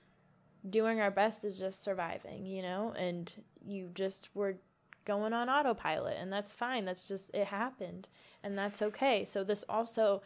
[0.69, 3.33] doing our best is just surviving, you know, and
[3.65, 4.57] you just were
[5.05, 6.85] going on autopilot and that's fine.
[6.85, 8.09] That's just it happened
[8.43, 9.25] and that's okay.
[9.25, 10.23] So this also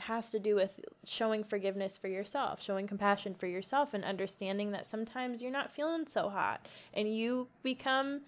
[0.00, 4.86] has to do with showing forgiveness for yourself, showing compassion for yourself and understanding that
[4.86, 8.22] sometimes you're not feeling so hot and you become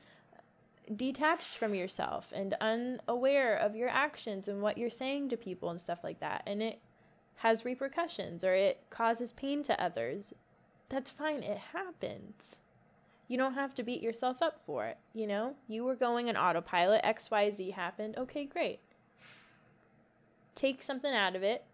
[0.96, 5.81] detached from yourself and unaware of your actions and what you're saying to people and
[5.81, 6.42] stuff like that.
[6.46, 6.81] And it
[7.37, 10.35] has repercussions or it causes pain to others.
[10.88, 11.42] That's fine.
[11.42, 12.59] It happens.
[13.29, 14.98] You don't have to beat yourself up for it.
[15.12, 18.16] You know, you were going on autopilot, XYZ happened.
[18.16, 18.81] Okay, great.
[20.55, 21.64] Take something out of it,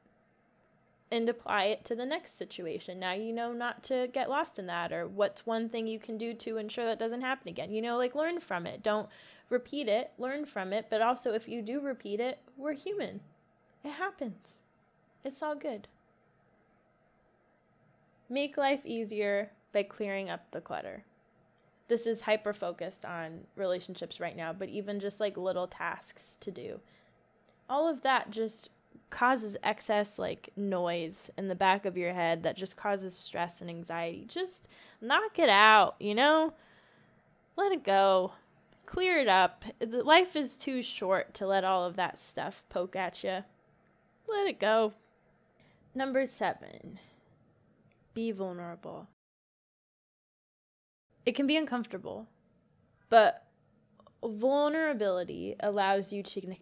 [1.15, 2.99] and apply it to the next situation.
[2.99, 6.19] Now you know not to get lost in that or what's one thing you can
[6.19, 7.71] do to ensure that doesn't happen again.
[7.71, 8.83] You know, like learn from it.
[8.83, 9.09] Don't
[9.49, 13.21] repeat it, learn from it, but also if you do repeat it, we're human.
[13.85, 14.59] It happens.
[15.23, 15.87] It's all good.
[18.29, 21.05] Make life easier by clearing up the clutter.
[21.87, 26.51] This is hyper focused on relationships right now, but even just like little tasks to
[26.51, 26.81] do.
[27.71, 28.71] All of that just
[29.15, 33.71] causes excess like noise in the back of your head that just causes stress and
[33.71, 34.25] anxiety.
[34.27, 34.67] Just
[35.01, 36.53] knock it out, you know?
[37.57, 38.33] Let it go.
[38.87, 39.65] Clear it up.
[39.81, 43.45] Life is too short to let all of that stuff poke at you.
[44.29, 44.95] Let it go.
[45.95, 46.99] Number seven,
[48.15, 49.07] be vulnerable.
[51.25, 52.27] It can be uncomfortable,
[53.11, 53.47] but
[54.25, 56.57] vulnerability allows you to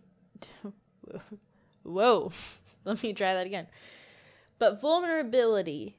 [1.82, 2.32] Whoa,
[2.84, 3.66] let me try that again.
[4.58, 5.96] But vulnerability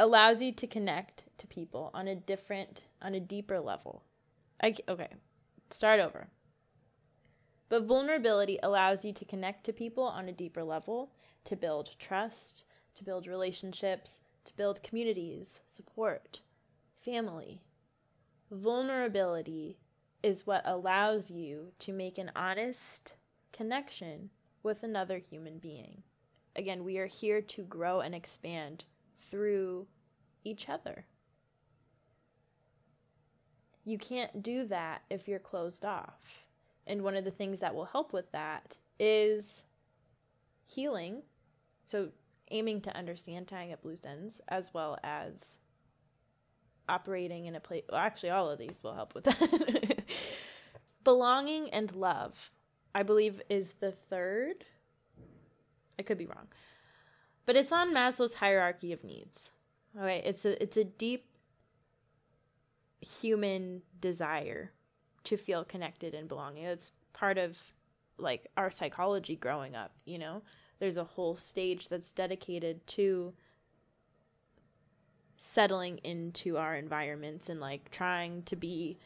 [0.00, 4.02] allows you to connect to people on a different, on a deeper level.
[4.62, 5.08] I, okay,
[5.70, 6.28] start over.
[7.68, 11.12] But vulnerability allows you to connect to people on a deeper level,
[11.44, 16.40] to build trust, to build relationships, to build communities, support,
[16.96, 17.60] family.
[18.50, 19.78] Vulnerability
[20.22, 23.14] is what allows you to make an honest
[23.52, 24.30] connection
[24.62, 26.02] with another human being.
[26.56, 28.84] Again, we are here to grow and expand
[29.20, 29.86] through
[30.44, 31.06] each other.
[33.84, 36.44] You can't do that if you're closed off.
[36.86, 39.64] And one of the things that will help with that is
[40.66, 41.22] healing.
[41.84, 42.10] So,
[42.50, 45.58] aiming to understand tying up loose ends, as well as
[46.88, 47.84] operating in a place.
[47.88, 50.02] Well, actually, all of these will help with that.
[51.04, 52.50] Belonging and love
[52.98, 54.64] I believe is the third.
[56.00, 56.48] I could be wrong.
[57.46, 59.52] But it's on Maslow's hierarchy of needs.
[59.96, 61.26] Okay, it's a it's a deep
[63.00, 64.72] human desire
[65.22, 66.64] to feel connected and belonging.
[66.64, 67.60] It's part of
[68.18, 70.42] like our psychology growing up, you know.
[70.80, 73.32] There's a whole stage that's dedicated to
[75.36, 78.98] settling into our environments and like trying to be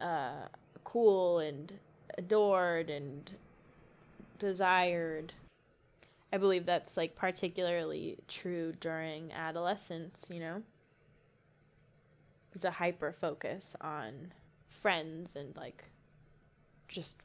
[0.00, 0.46] uh,
[0.84, 1.80] cool and
[2.16, 3.30] adored and
[4.38, 5.34] desired.
[6.32, 10.62] I believe that's like particularly true during adolescence, you know?
[12.52, 14.32] There's a hyper focus on
[14.68, 15.84] friends and like
[16.88, 17.22] just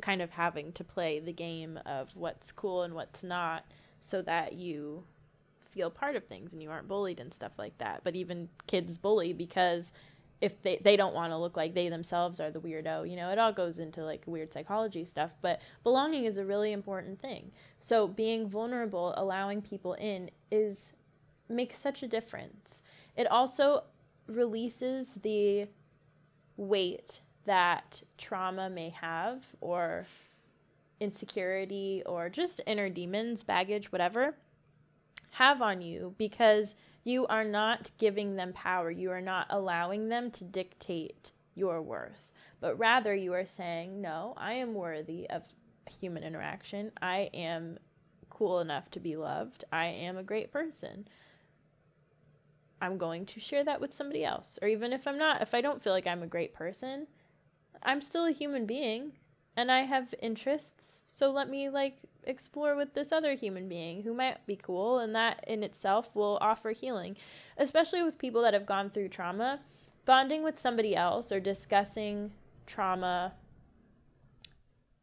[0.00, 3.64] kind of having to play the game of what's cool and what's not
[4.00, 5.04] so that you
[5.62, 8.02] feel part of things and you aren't bullied and stuff like that.
[8.02, 9.92] But even kids bully because
[10.40, 13.30] if they, they don't want to look like they themselves are the weirdo, you know,
[13.30, 15.34] it all goes into like weird psychology stuff.
[15.42, 17.52] But belonging is a really important thing.
[17.78, 20.92] So being vulnerable, allowing people in is
[21.48, 22.82] makes such a difference.
[23.16, 23.84] It also
[24.26, 25.68] releases the
[26.56, 30.06] weight that trauma may have or
[31.00, 34.36] insecurity or just inner demons, baggage, whatever,
[35.32, 38.90] have on you because you are not giving them power.
[38.90, 42.30] You are not allowing them to dictate your worth,
[42.60, 45.54] but rather you are saying, No, I am worthy of
[46.00, 46.92] human interaction.
[47.00, 47.78] I am
[48.28, 49.64] cool enough to be loved.
[49.72, 51.08] I am a great person.
[52.82, 54.58] I'm going to share that with somebody else.
[54.62, 57.06] Or even if I'm not, if I don't feel like I'm a great person,
[57.82, 59.12] I'm still a human being
[59.60, 61.02] and I have interests.
[61.06, 65.14] So let me like explore with this other human being who might be cool and
[65.14, 67.18] that in itself will offer healing,
[67.58, 69.60] especially with people that have gone through trauma.
[70.06, 72.32] Bonding with somebody else or discussing
[72.64, 73.34] trauma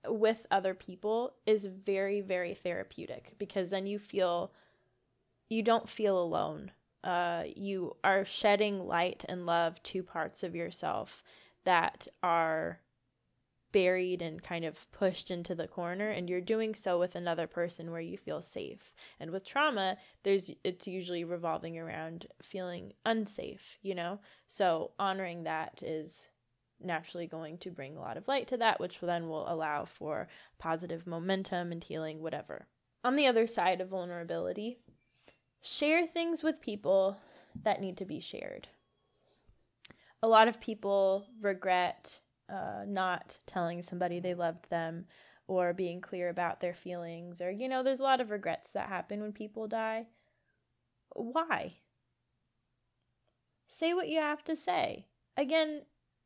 [0.07, 4.51] with other people is very very therapeutic because then you feel
[5.49, 6.71] you don't feel alone.
[7.03, 11.21] Uh, you are shedding light and love to parts of yourself
[11.63, 12.79] that are
[13.71, 17.91] buried and kind of pushed into the corner and you're doing so with another person
[17.91, 18.93] where you feel safe.
[19.19, 24.19] And with trauma there's it's usually revolving around feeling unsafe you know?
[24.47, 26.29] So honoring that is
[26.79, 30.27] naturally going to bring a lot of light to that which then will allow for
[30.59, 32.67] positive momentum and healing whatever.
[33.03, 34.77] On the other side of vulnerability
[35.61, 37.17] share things with people
[37.63, 38.67] that need to be shared.
[40.21, 42.19] A lot of people regret
[42.49, 45.05] uh, not telling somebody they loved them
[45.47, 48.89] or being clear about their feelings or you know there's a lot of regrets that
[48.89, 50.07] happen when people die.
[51.13, 51.75] Why?
[53.67, 55.05] Say what you have to say.
[55.35, 55.83] Again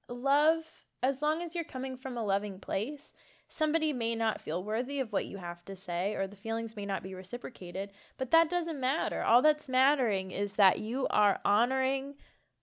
[0.08, 3.14] love as long as you're coming from a loving place
[3.48, 6.86] somebody may not feel worthy of what you have to say or the feelings may
[6.86, 9.24] not be reciprocated but that doesn't matter.
[9.24, 12.16] All that's mattering is that you are honoring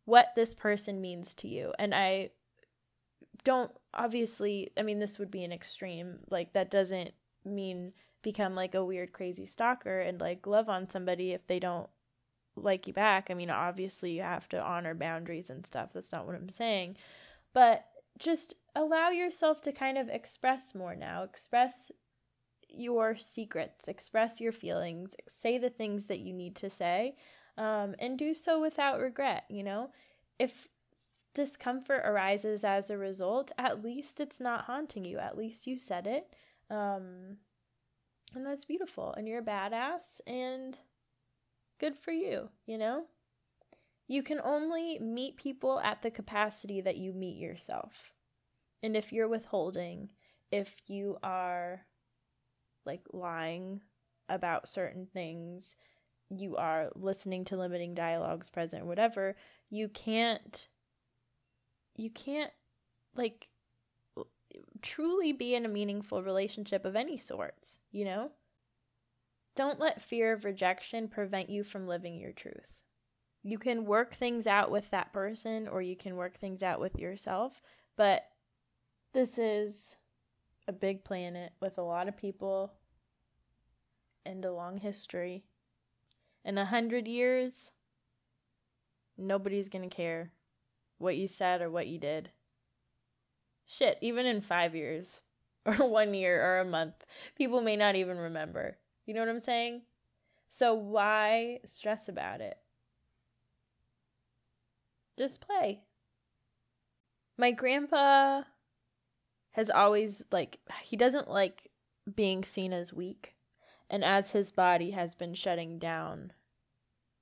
[0.06, 1.74] what this person means to you.
[1.78, 2.30] And I
[3.44, 6.20] don't obviously, I mean, this would be an extreme.
[6.30, 7.12] Like, that doesn't
[7.44, 11.88] mean become like a weird, crazy stalker and like love on somebody if they don't
[12.56, 13.28] like you back.
[13.30, 15.90] I mean, obviously, you have to honor boundaries and stuff.
[15.94, 16.96] That's not what I'm saying.
[17.54, 17.86] But
[18.18, 21.22] just allow yourself to kind of express more now.
[21.22, 21.90] Express
[22.68, 27.16] your secrets, express your feelings, say the things that you need to say
[27.56, 29.44] um, and do so without regret.
[29.48, 29.90] You know,
[30.38, 30.68] if
[31.38, 35.18] discomfort arises as a result, at least it's not haunting you.
[35.18, 36.34] At least you said it.
[36.68, 37.36] Um,
[38.34, 39.14] and that's beautiful.
[39.16, 40.76] And you're a badass and
[41.78, 43.04] good for you, you know?
[44.08, 48.12] You can only meet people at the capacity that you meet yourself.
[48.82, 50.10] And if you're withholding,
[50.50, 51.82] if you are
[52.84, 53.82] like lying
[54.28, 55.76] about certain things,
[56.36, 59.36] you are listening to limiting dialogues present whatever
[59.70, 60.66] you can't
[61.98, 62.52] you can't
[63.14, 63.48] like
[64.80, 68.30] truly be in a meaningful relationship of any sorts you know?
[69.54, 72.84] Don't let fear of rejection prevent you from living your truth.
[73.42, 76.96] You can work things out with that person or you can work things out with
[76.98, 77.60] yourself
[77.96, 78.22] but
[79.12, 79.96] this is
[80.68, 82.72] a big planet with a lot of people
[84.24, 85.44] and a long history.
[86.44, 87.72] In a hundred years,
[89.16, 90.32] nobody's gonna care
[90.98, 92.30] what you said or what you did.
[93.66, 95.20] Shit, even in five years,
[95.66, 98.78] or one year, or a month, people may not even remember.
[99.06, 99.82] You know what I'm saying?
[100.48, 102.58] So why stress about it?
[105.18, 105.80] Just play.
[107.36, 108.42] My grandpa
[109.52, 111.68] has always like he doesn't like
[112.14, 113.34] being seen as weak.
[113.90, 116.32] And as his body has been shutting down,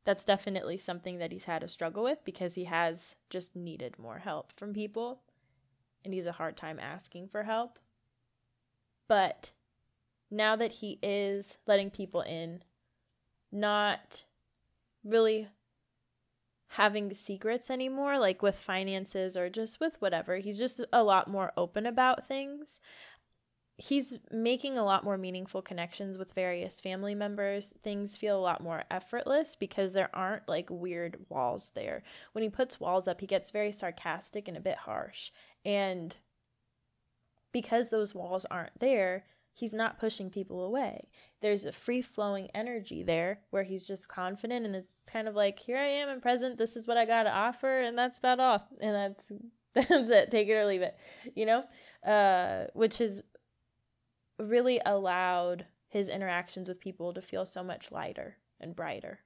[0.07, 4.21] that's definitely something that he's had a struggle with because he has just needed more
[4.21, 5.21] help from people
[6.05, 7.81] and he's a hard time asking for help.
[9.09, 9.51] But
[10.31, 12.63] now that he is letting people in,
[13.51, 14.25] not
[15.05, 15.49] really
[16.71, 20.37] having secrets anymore, like with finances or just with whatever.
[20.37, 22.81] He's just a lot more open about things.
[23.79, 27.75] He's making a lot more meaningful connections with various family members.
[27.83, 32.03] Things feel a lot more effortless because there aren't like weird walls there.
[32.33, 35.31] When he puts walls up, he gets very sarcastic and a bit harsh.
[35.65, 36.17] And
[37.53, 39.25] because those walls aren't there,
[39.57, 41.01] he's not pushing people away.
[41.41, 45.59] There's a free flowing energy there where he's just confident and it's kind of like,
[45.59, 48.41] here I am, I'm present, this is what I got to offer, and that's about
[48.41, 48.67] all.
[48.81, 49.33] And that's
[49.75, 50.97] that's it, take it or leave it,
[51.35, 51.65] you know?
[52.07, 53.23] Uh, which has
[54.39, 59.21] really allowed his interactions with people to feel so much lighter and brighter.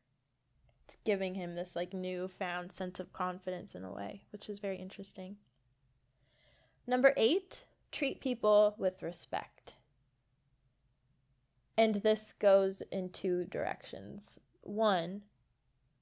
[0.85, 4.79] It's giving him this like newfound sense of confidence in a way, which is very
[4.79, 5.37] interesting.
[6.87, 9.75] Number eight, treat people with respect.
[11.77, 14.39] And this goes in two directions.
[14.63, 15.23] One,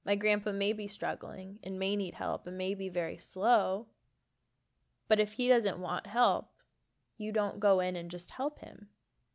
[0.05, 3.87] my grandpa may be struggling and may need help and may be very slow.
[5.07, 6.49] But if he doesn't want help,
[7.17, 8.87] you don't go in and just help him.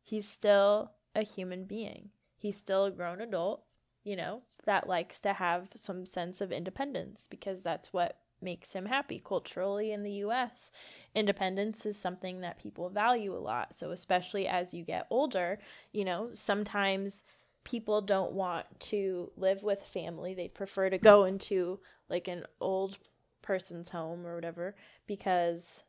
[0.05, 2.09] He's still a human being.
[2.37, 3.63] He's still a grown adult,
[4.03, 8.85] you know, that likes to have some sense of independence because that's what makes him
[8.85, 10.71] happy culturally in the US.
[11.15, 13.73] Independence is something that people value a lot.
[13.73, 15.57] So especially as you get older,
[15.91, 17.23] you know, sometimes
[17.63, 20.35] people don't want to live with family.
[20.35, 21.79] They prefer to go into
[22.09, 22.99] like an old
[23.41, 24.75] person's home or whatever
[25.07, 25.83] because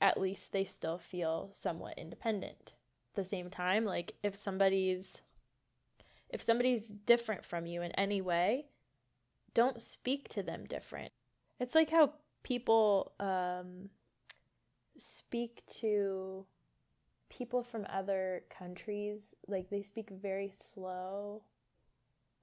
[0.00, 2.72] at least they still feel somewhat independent.
[3.18, 5.22] The same time, like if somebody's
[6.30, 8.66] if somebody's different from you in any way,
[9.54, 11.10] don't speak to them different.
[11.58, 12.12] It's like how
[12.44, 13.90] people um,
[14.98, 16.46] speak to
[17.28, 19.34] people from other countries.
[19.48, 21.42] Like they speak very slow,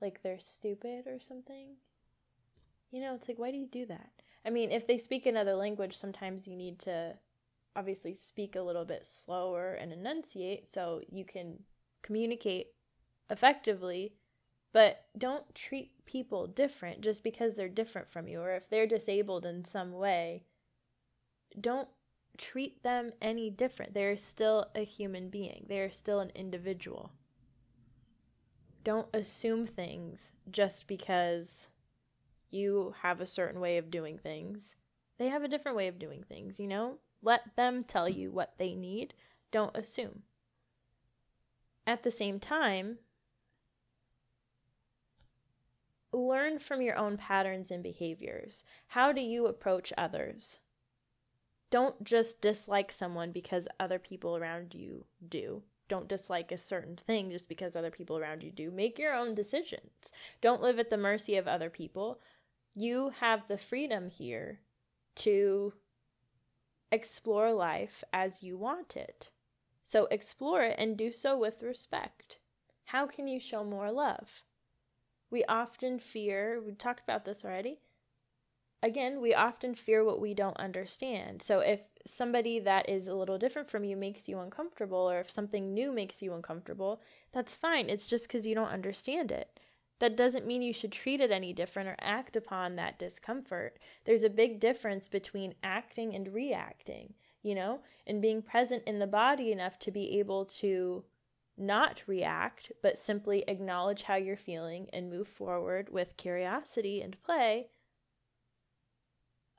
[0.02, 1.78] like they're stupid or something.
[2.92, 4.10] You know, it's like, why do you do that?
[4.46, 7.14] I mean, if they speak another language, sometimes you need to
[7.76, 11.60] obviously speak a little bit slower and enunciate so you can
[12.02, 12.68] communicate
[13.30, 14.14] effectively
[14.76, 19.46] but don't treat people different just because they're different from you or if they're disabled
[19.46, 20.44] in some way.
[21.58, 21.88] Don't
[22.38, 23.94] treat them any different.
[23.94, 27.14] They're still a human being, they're still an individual.
[28.84, 31.70] Don't assume things just because
[32.52, 34.76] you have a certain way of doing things.
[35.18, 36.98] They have a different way of doing things, you know?
[37.22, 39.14] Let them tell you what they need.
[39.52, 40.24] Don't assume.
[41.88, 42.98] At the same time,
[46.12, 48.64] learn from your own patterns and behaviors.
[48.88, 50.60] How do you approach others?
[51.70, 55.64] Don't just dislike someone because other people around you do.
[55.88, 58.72] Don't dislike a certain thing just because other people around you do.
[58.72, 60.12] Make your own decisions.
[60.42, 62.20] Don't live at the mercy of other people.
[62.74, 64.62] You have the freedom here
[65.18, 65.74] to
[66.92, 69.30] explore life as you want it.
[69.84, 72.40] So explore it and do so with respect.
[72.86, 74.44] How can you show more love?
[75.30, 77.78] We often fear, we talked about this already.
[78.82, 81.42] Again, we often fear what we don't understand.
[81.42, 85.32] So if somebody that is a little different from you makes you uncomfortable, or if
[85.32, 87.90] something new makes you uncomfortable, that's fine.
[87.90, 89.60] It's just because you don't understand it.
[90.00, 93.80] That doesn't mean you should treat it any different or act upon that discomfort.
[94.06, 99.08] There's a big difference between acting and reacting, you know, and being present in the
[99.08, 101.06] body enough to be able to
[101.58, 107.68] not react, but simply acknowledge how you're feeling and move forward with curiosity and play,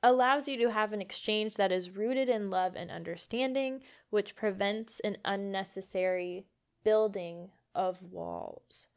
[0.02, 3.80] allows you to have an exchange that is rooted in love and understanding,
[4.10, 6.44] which prevents an unnecessary
[6.84, 8.88] building of walls.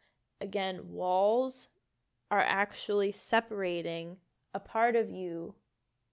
[0.42, 1.68] Again, walls
[2.32, 4.18] are actually separating
[4.54, 5.56] a part of you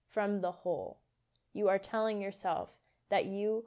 [0.09, 0.99] from the whole.
[1.53, 2.69] You are telling yourself
[3.09, 3.65] that you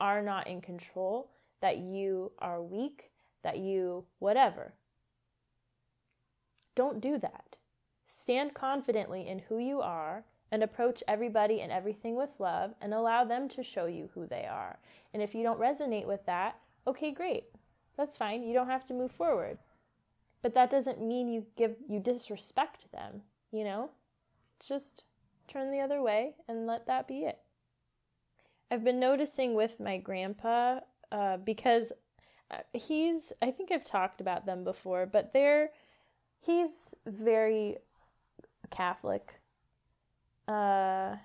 [0.00, 1.30] are not in control
[1.62, 3.10] that you are weak,
[3.42, 4.74] that you whatever.
[6.74, 7.56] Don't do that.
[8.06, 13.24] Stand confidently in who you are and approach everybody and everything with love and allow
[13.24, 14.78] them to show you who they are.
[15.14, 17.44] And if you don't resonate with that, okay, great.
[17.96, 18.42] That's fine.
[18.42, 19.58] You don't have to move forward.
[20.42, 23.22] But that doesn't mean you give you disrespect them,
[23.52, 23.90] you know?
[24.66, 25.04] Just
[25.48, 27.38] turn the other way and let that be it.
[28.70, 30.80] I've been noticing with my grandpa
[31.10, 31.92] uh, because
[32.50, 35.70] uh, he's I think I've talked about them before, but they're
[36.40, 37.76] he's very
[38.70, 39.40] Catholic.
[40.48, 41.16] Uh,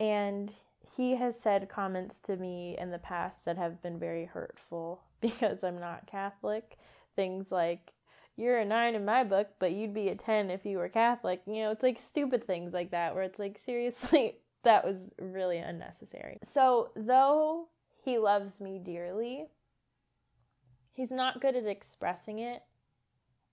[0.00, 0.52] and
[0.96, 5.62] he has said comments to me in the past that have been very hurtful because
[5.62, 6.78] I'm not Catholic.
[7.14, 7.92] Things like,
[8.36, 11.42] you're a nine in my book, but you'd be a 10 if you were Catholic.
[11.46, 15.58] You know, it's like stupid things like that where it's like, seriously, that was really
[15.58, 16.38] unnecessary.
[16.42, 17.68] So, though
[18.04, 19.46] he loves me dearly,
[20.92, 22.62] he's not good at expressing it.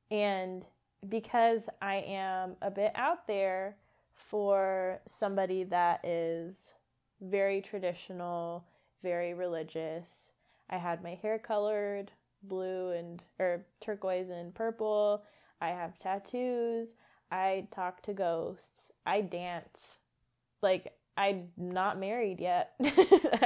[0.10, 0.66] And
[1.08, 3.78] because I am a bit out there
[4.14, 6.74] for somebody that is
[7.22, 8.66] very traditional,
[9.04, 10.32] very religious.
[10.70, 12.12] I had my hair colored
[12.44, 15.24] blue and or turquoise and purple.
[15.62, 16.96] I have tattoos.
[17.32, 18.92] I talk to ghosts.
[19.06, 19.98] I dance.
[20.62, 22.72] Like I'm not married yet.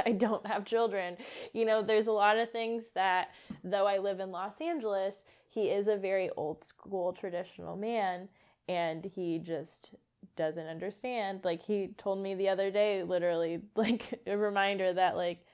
[0.06, 1.16] I don't have children.
[1.52, 3.30] You know, there's a lot of things that
[3.64, 8.28] though I live in Los Angeles, he is a very old school traditional man
[8.68, 9.90] and he just
[10.36, 11.40] doesn't understand.
[11.44, 15.44] Like he told me the other day, literally, like a reminder that like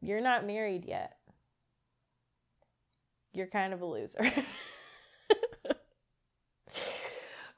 [0.00, 1.16] you're not married yet.
[3.34, 4.32] You're kind of a loser.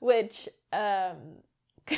[0.00, 1.16] Which um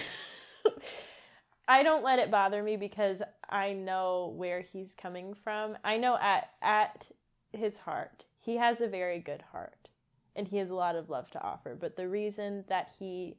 [1.69, 5.77] I don't let it bother me because I know where he's coming from.
[5.85, 7.07] I know at at
[7.53, 9.89] his heart, he has a very good heart
[10.35, 11.77] and he has a lot of love to offer.
[11.79, 13.37] But the reason that he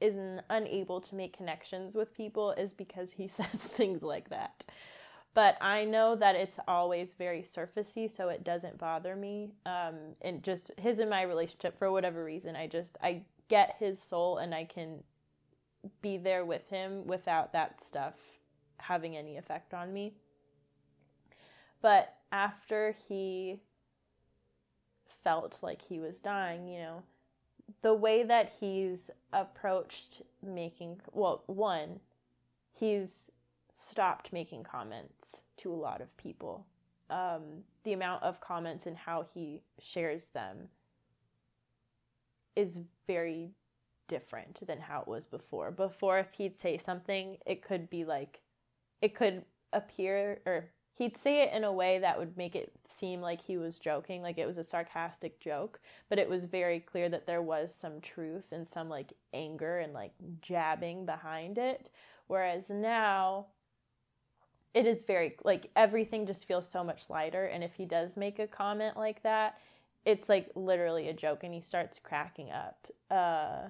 [0.00, 0.16] is
[0.50, 4.64] unable to make connections with people is because he says things like that.
[5.34, 9.52] But I know that it's always very surfacey, so it doesn't bother me.
[9.64, 14.02] Um, and just his and my relationship, for whatever reason, I just I get his
[14.02, 15.04] soul and I can
[16.00, 18.14] be there with him without that stuff
[18.78, 20.14] having any effect on me.
[21.80, 23.60] But after he
[25.24, 27.02] felt like he was dying, you know,
[27.80, 32.00] the way that he's approached making well one
[32.82, 33.30] he's
[33.72, 36.66] stopped making comments to a lot of people
[37.10, 40.68] um, the amount of comments and how he shares them
[42.56, 43.50] is very
[44.08, 48.40] different than how it was before before if he'd say something it could be like
[49.00, 53.20] it could appear or he'd say it in a way that would make it seem
[53.20, 57.08] like he was joking, like it was a sarcastic joke, but it was very clear
[57.08, 61.90] that there was some truth and some like anger and like jabbing behind it.
[62.26, 63.46] Whereas now
[64.74, 68.38] it is very like everything just feels so much lighter and if he does make
[68.38, 69.58] a comment like that,
[70.04, 72.86] it's like literally a joke and he starts cracking up.
[73.10, 73.68] Uh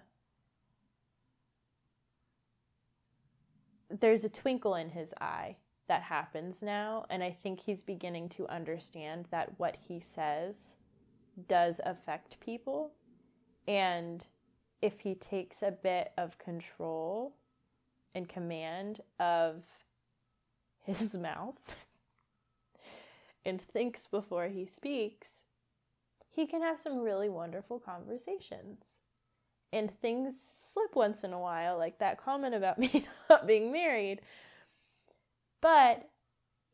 [4.01, 5.57] there's a twinkle in his eye
[5.89, 7.05] that happens now.
[7.11, 10.77] And I think he's beginning to understand that what he says
[11.49, 12.93] does affect people.
[13.69, 14.25] And
[14.81, 17.37] if he takes a bit of control
[18.15, 19.65] and command of
[20.85, 21.77] his mouth
[23.45, 25.43] and thinks before he speaks,
[26.31, 28.99] he can have some really wonderful conversations.
[29.75, 34.21] And things slip once in a while, like that comment about me not being married
[35.63, 36.11] but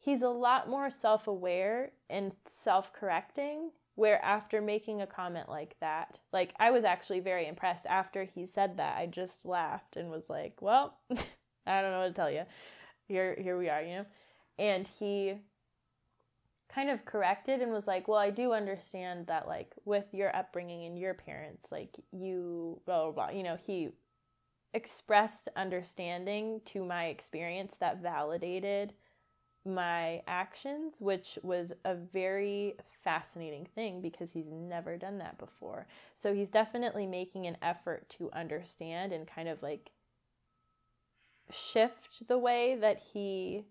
[0.01, 3.71] he's a lot more self aware and self correcting.
[3.95, 8.47] Where after making a comment like that, like I was actually very impressed after he
[8.47, 8.97] said that.
[8.97, 10.99] I just laughed and was like, well,
[11.67, 12.45] I don't know what to tell you.
[13.09, 14.07] Here, here we are, you know?
[14.59, 15.35] And he
[16.69, 20.85] kind of corrected and was like, well, I do understand that, like, with your upbringing
[20.85, 23.37] and your parents, like, you, blah, blah, blah.
[23.37, 23.89] You know, he
[24.75, 28.93] expressed understanding to my experience that validated
[29.65, 35.87] my actions, which was a very fascinating thing because he's never done that before.
[36.15, 39.91] So he's definitely making an effort to understand and kind of like
[41.51, 43.65] shift the way that he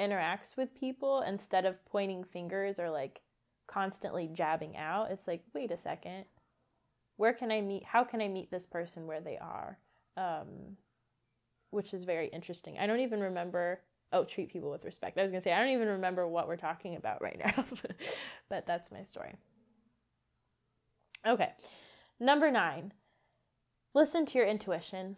[0.00, 3.20] interacts with people instead of pointing fingers or like
[3.66, 5.10] constantly jabbing out.
[5.10, 6.24] It's like, wait a second.
[7.16, 7.84] Where can I meet?
[7.84, 9.78] How can I meet this person where they are?
[10.16, 10.76] um,
[11.70, 12.78] which is very interesting.
[12.78, 13.80] I don't even remember.
[14.12, 15.16] Oh, treat people with respect.
[15.18, 17.64] I was gonna say I don't even remember what we're talking about right now,
[18.48, 19.34] but that's my story.
[21.26, 21.52] Okay,
[22.18, 22.92] number nine.
[23.94, 25.16] Listen to your intuition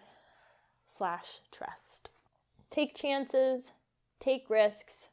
[0.97, 2.11] slash trust.
[2.70, 3.72] Take chances,
[4.20, 5.09] take risks,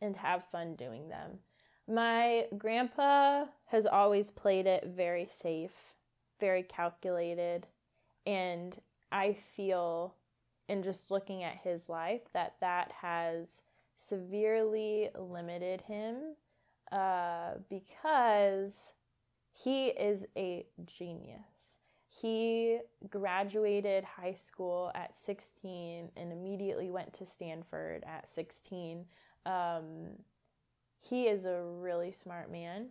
[0.00, 1.38] and have fun doing them.
[1.88, 5.94] My grandpa has always played it very safe,
[6.40, 7.66] very calculated,
[8.26, 8.76] and
[9.12, 10.14] I feel
[10.68, 13.62] in just looking at his life that that has
[13.96, 16.34] severely limited him
[16.90, 18.92] uh, because
[19.52, 21.78] he is a genius.
[22.20, 22.78] He
[23.10, 29.04] graduated high school at 16 and immediately went to Stanford at 16.
[29.44, 30.22] Um,
[30.98, 32.88] he is a really smart man.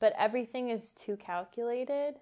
[0.00, 2.16] But everything is too calculated,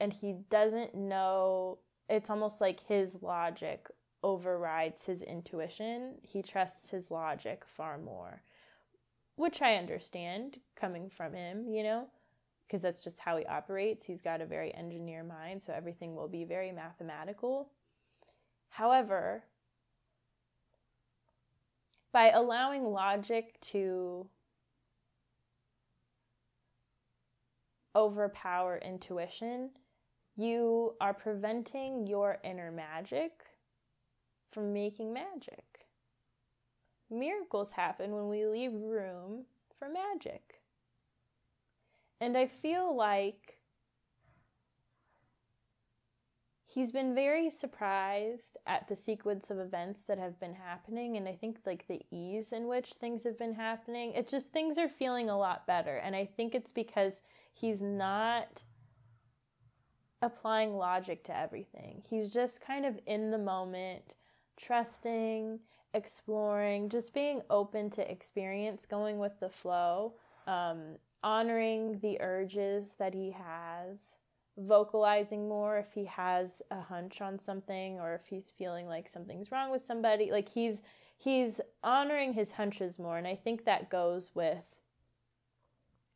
[0.00, 1.78] and he doesn't know.
[2.08, 3.88] It's almost like his logic
[4.24, 6.14] overrides his intuition.
[6.22, 8.42] He trusts his logic far more,
[9.36, 12.08] which I understand coming from him, you know
[12.72, 14.06] because that's just how he operates.
[14.06, 17.68] He's got a very engineer mind, so everything will be very mathematical.
[18.70, 19.44] However,
[22.14, 24.26] by allowing logic to
[27.94, 29.68] overpower intuition,
[30.34, 33.32] you are preventing your inner magic
[34.50, 35.80] from making magic.
[37.10, 39.44] Miracles happen when we leave room
[39.78, 40.61] for magic.
[42.22, 43.58] And I feel like
[46.64, 51.34] he's been very surprised at the sequence of events that have been happening and I
[51.34, 54.12] think like the ease in which things have been happening.
[54.14, 58.62] It's just things are feeling a lot better and I think it's because he's not
[60.22, 62.04] applying logic to everything.
[62.08, 64.14] He's just kind of in the moment,
[64.56, 65.58] trusting,
[65.92, 70.14] exploring, just being open to experience, going with the flow.
[70.46, 74.16] Um, honoring the urges that he has,
[74.56, 79.50] vocalizing more if he has a hunch on something or if he's feeling like something's
[79.50, 80.30] wrong with somebody.
[80.30, 80.82] Like he's
[81.16, 84.80] he's honoring his hunches more and I think that goes with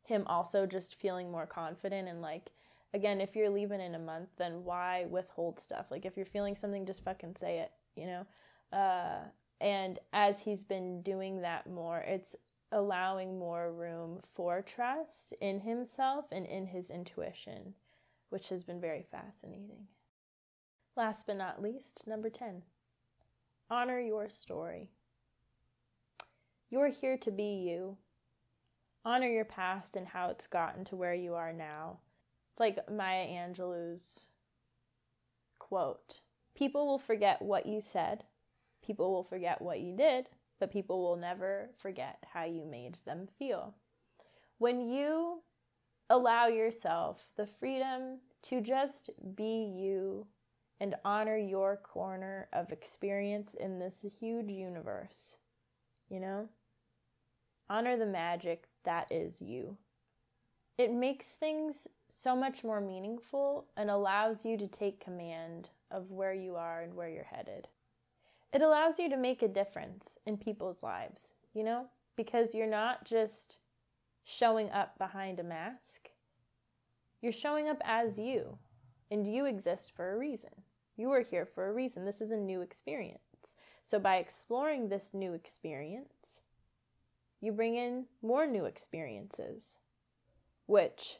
[0.03, 2.51] him also just feeling more confident and like
[2.93, 5.87] again, if you're leaving in a month, then why withhold stuff?
[5.91, 8.25] Like if you're feeling something just fucking say it, you know?
[8.77, 9.29] Uh
[9.59, 12.35] and as he's been doing that more, it's
[12.71, 17.73] allowing more room for trust in himself and in his intuition,
[18.29, 19.87] which has been very fascinating.
[20.95, 22.63] Last but not least, number 10
[23.69, 24.89] honor your story.
[26.69, 27.97] You're here to be you.
[29.05, 31.99] Honor your past and how it's gotten to where you are now.
[32.59, 34.27] Like Maya Angelou's
[35.59, 36.21] quote
[36.55, 38.23] People will forget what you said,
[38.83, 40.27] people will forget what you did,
[40.59, 43.75] but people will never forget how you made them feel.
[44.57, 45.43] When you
[46.09, 50.27] allow yourself the freedom to just be you
[50.79, 55.37] and honor your corner of experience in this huge universe,
[56.09, 56.49] you know?
[57.69, 59.77] Honor the magic that is you.
[60.77, 66.33] It makes things so much more meaningful and allows you to take command of where
[66.33, 67.67] you are and where you're headed
[68.53, 73.05] it allows you to make a difference in people's lives, you know, because you're not
[73.05, 73.57] just
[74.23, 76.09] showing up behind a mask.
[77.21, 78.57] You're showing up as you,
[79.09, 80.51] and you exist for a reason.
[80.95, 82.05] You are here for a reason.
[82.05, 83.21] This is a new experience.
[83.83, 86.41] So, by exploring this new experience,
[87.39, 89.79] you bring in more new experiences,
[90.65, 91.19] which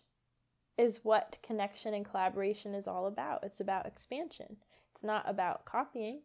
[0.77, 3.43] is what connection and collaboration is all about.
[3.43, 4.57] It's about expansion,
[4.91, 6.21] it's not about copying,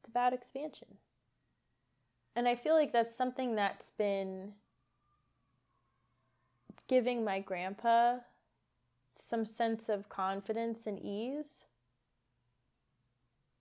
[0.00, 0.88] it's about expansion.
[2.34, 4.52] And I feel like that's something that's been
[6.88, 8.18] giving my grandpa
[9.14, 11.66] some sense of confidence and ease.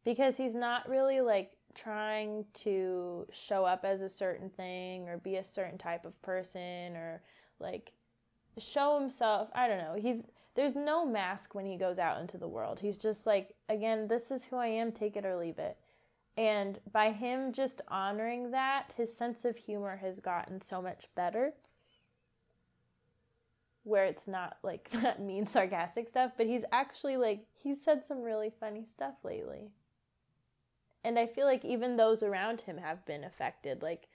[0.05, 5.35] Because he's not really like trying to show up as a certain thing or be
[5.35, 7.21] a certain type of person or
[7.59, 7.91] like
[8.57, 9.95] show himself i don't know.
[9.95, 10.23] He's
[10.55, 12.79] there's no mask when he goes out into the world.
[12.79, 15.77] He's just like again this is who i am take it or leave it
[16.37, 21.53] and by him just honoring that, his sense of humor has gotten so much better.
[23.83, 28.21] Where it's not like that mean sarcastic stuff, but he's actually like, he's said some
[28.21, 29.71] really funny stuff lately.
[31.03, 33.81] And I feel like even those around him have been affected.
[33.81, 34.07] Like,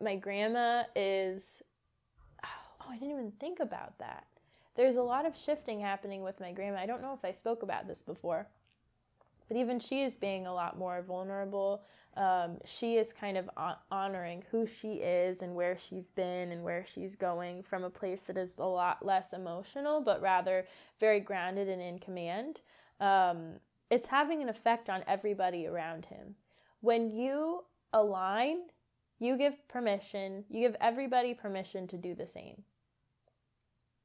[0.00, 1.62] my grandma is,
[2.44, 4.26] oh, I didn't even think about that.
[4.76, 6.78] There's a lot of shifting happening with my grandma.
[6.78, 8.46] I don't know if I spoke about this before
[9.48, 11.82] but even she is being a lot more vulnerable.
[12.16, 13.50] Um, she is kind of
[13.90, 18.22] honoring who she is and where she's been and where she's going from a place
[18.22, 20.66] that is a lot less emotional, but rather
[20.98, 22.60] very grounded and in command.
[23.00, 26.36] Um, it's having an effect on everybody around him.
[26.80, 28.62] When you align,
[29.18, 32.64] you give permission, you give everybody permission to do the same.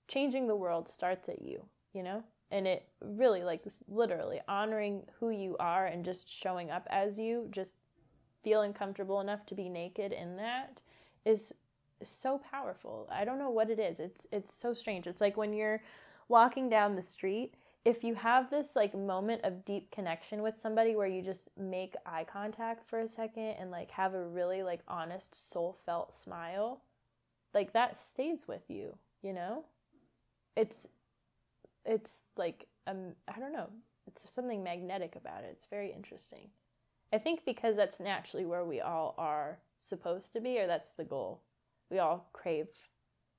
[0.08, 2.24] Changing the world starts at you, you know?
[2.52, 7.48] And it really like literally honoring who you are and just showing up as you
[7.52, 7.78] just
[8.44, 10.80] feeling comfortable enough to be naked in that
[11.26, 11.54] is
[12.04, 13.08] so powerful.
[13.12, 14.00] I don't know what it is.
[14.00, 15.08] It's it's so strange.
[15.08, 15.82] It's like when you're
[16.28, 17.54] walking down the street,
[17.86, 21.96] if you have this like moment of deep connection with somebody where you just make
[22.06, 26.82] eye contact for a second and like have a really like honest soul felt smile,
[27.54, 29.66] like that stays with you, you know?
[30.56, 30.88] It's
[31.86, 33.70] it's like um I don't know.
[34.08, 35.50] It's something magnetic about it.
[35.52, 36.50] It's very interesting.
[37.14, 41.04] I think because that's naturally where we all are supposed to be or that's the
[41.04, 41.42] goal
[41.92, 42.68] we all crave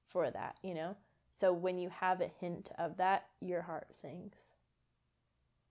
[0.07, 0.97] for that, you know?
[1.35, 4.35] So when you have a hint of that, your heart sings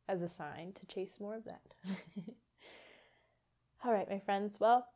[0.09, 1.61] as a sign to chase more of that.
[3.85, 4.59] all right, my friends.
[4.59, 4.87] Well,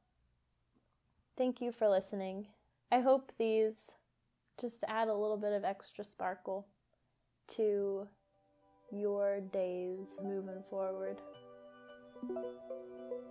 [1.37, 2.47] thank you for listening.
[2.91, 3.91] I hope these
[4.59, 6.67] just add a little bit of extra sparkle
[7.55, 8.07] to
[8.91, 11.21] your days moving forward.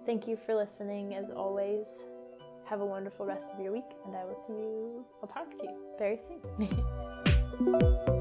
[0.07, 1.87] Thank you for listening as always.
[2.67, 5.65] Have a wonderful rest of your week, and I will see you, I'll talk to
[5.65, 8.05] you very soon.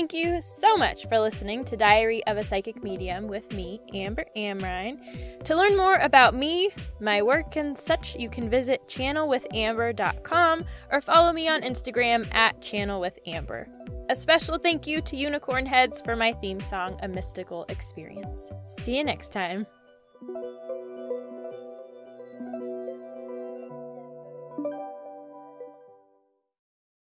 [0.00, 4.24] Thank you so much for listening to Diary of a Psychic Medium with me, Amber
[4.34, 5.44] Amrine.
[5.44, 6.70] To learn more about me,
[7.00, 13.66] my work, and such, you can visit channelwithamber.com or follow me on Instagram at channelwithamber.
[14.08, 18.54] A special thank you to Unicorn Heads for my theme song, A Mystical Experience.
[18.78, 19.66] See you next time.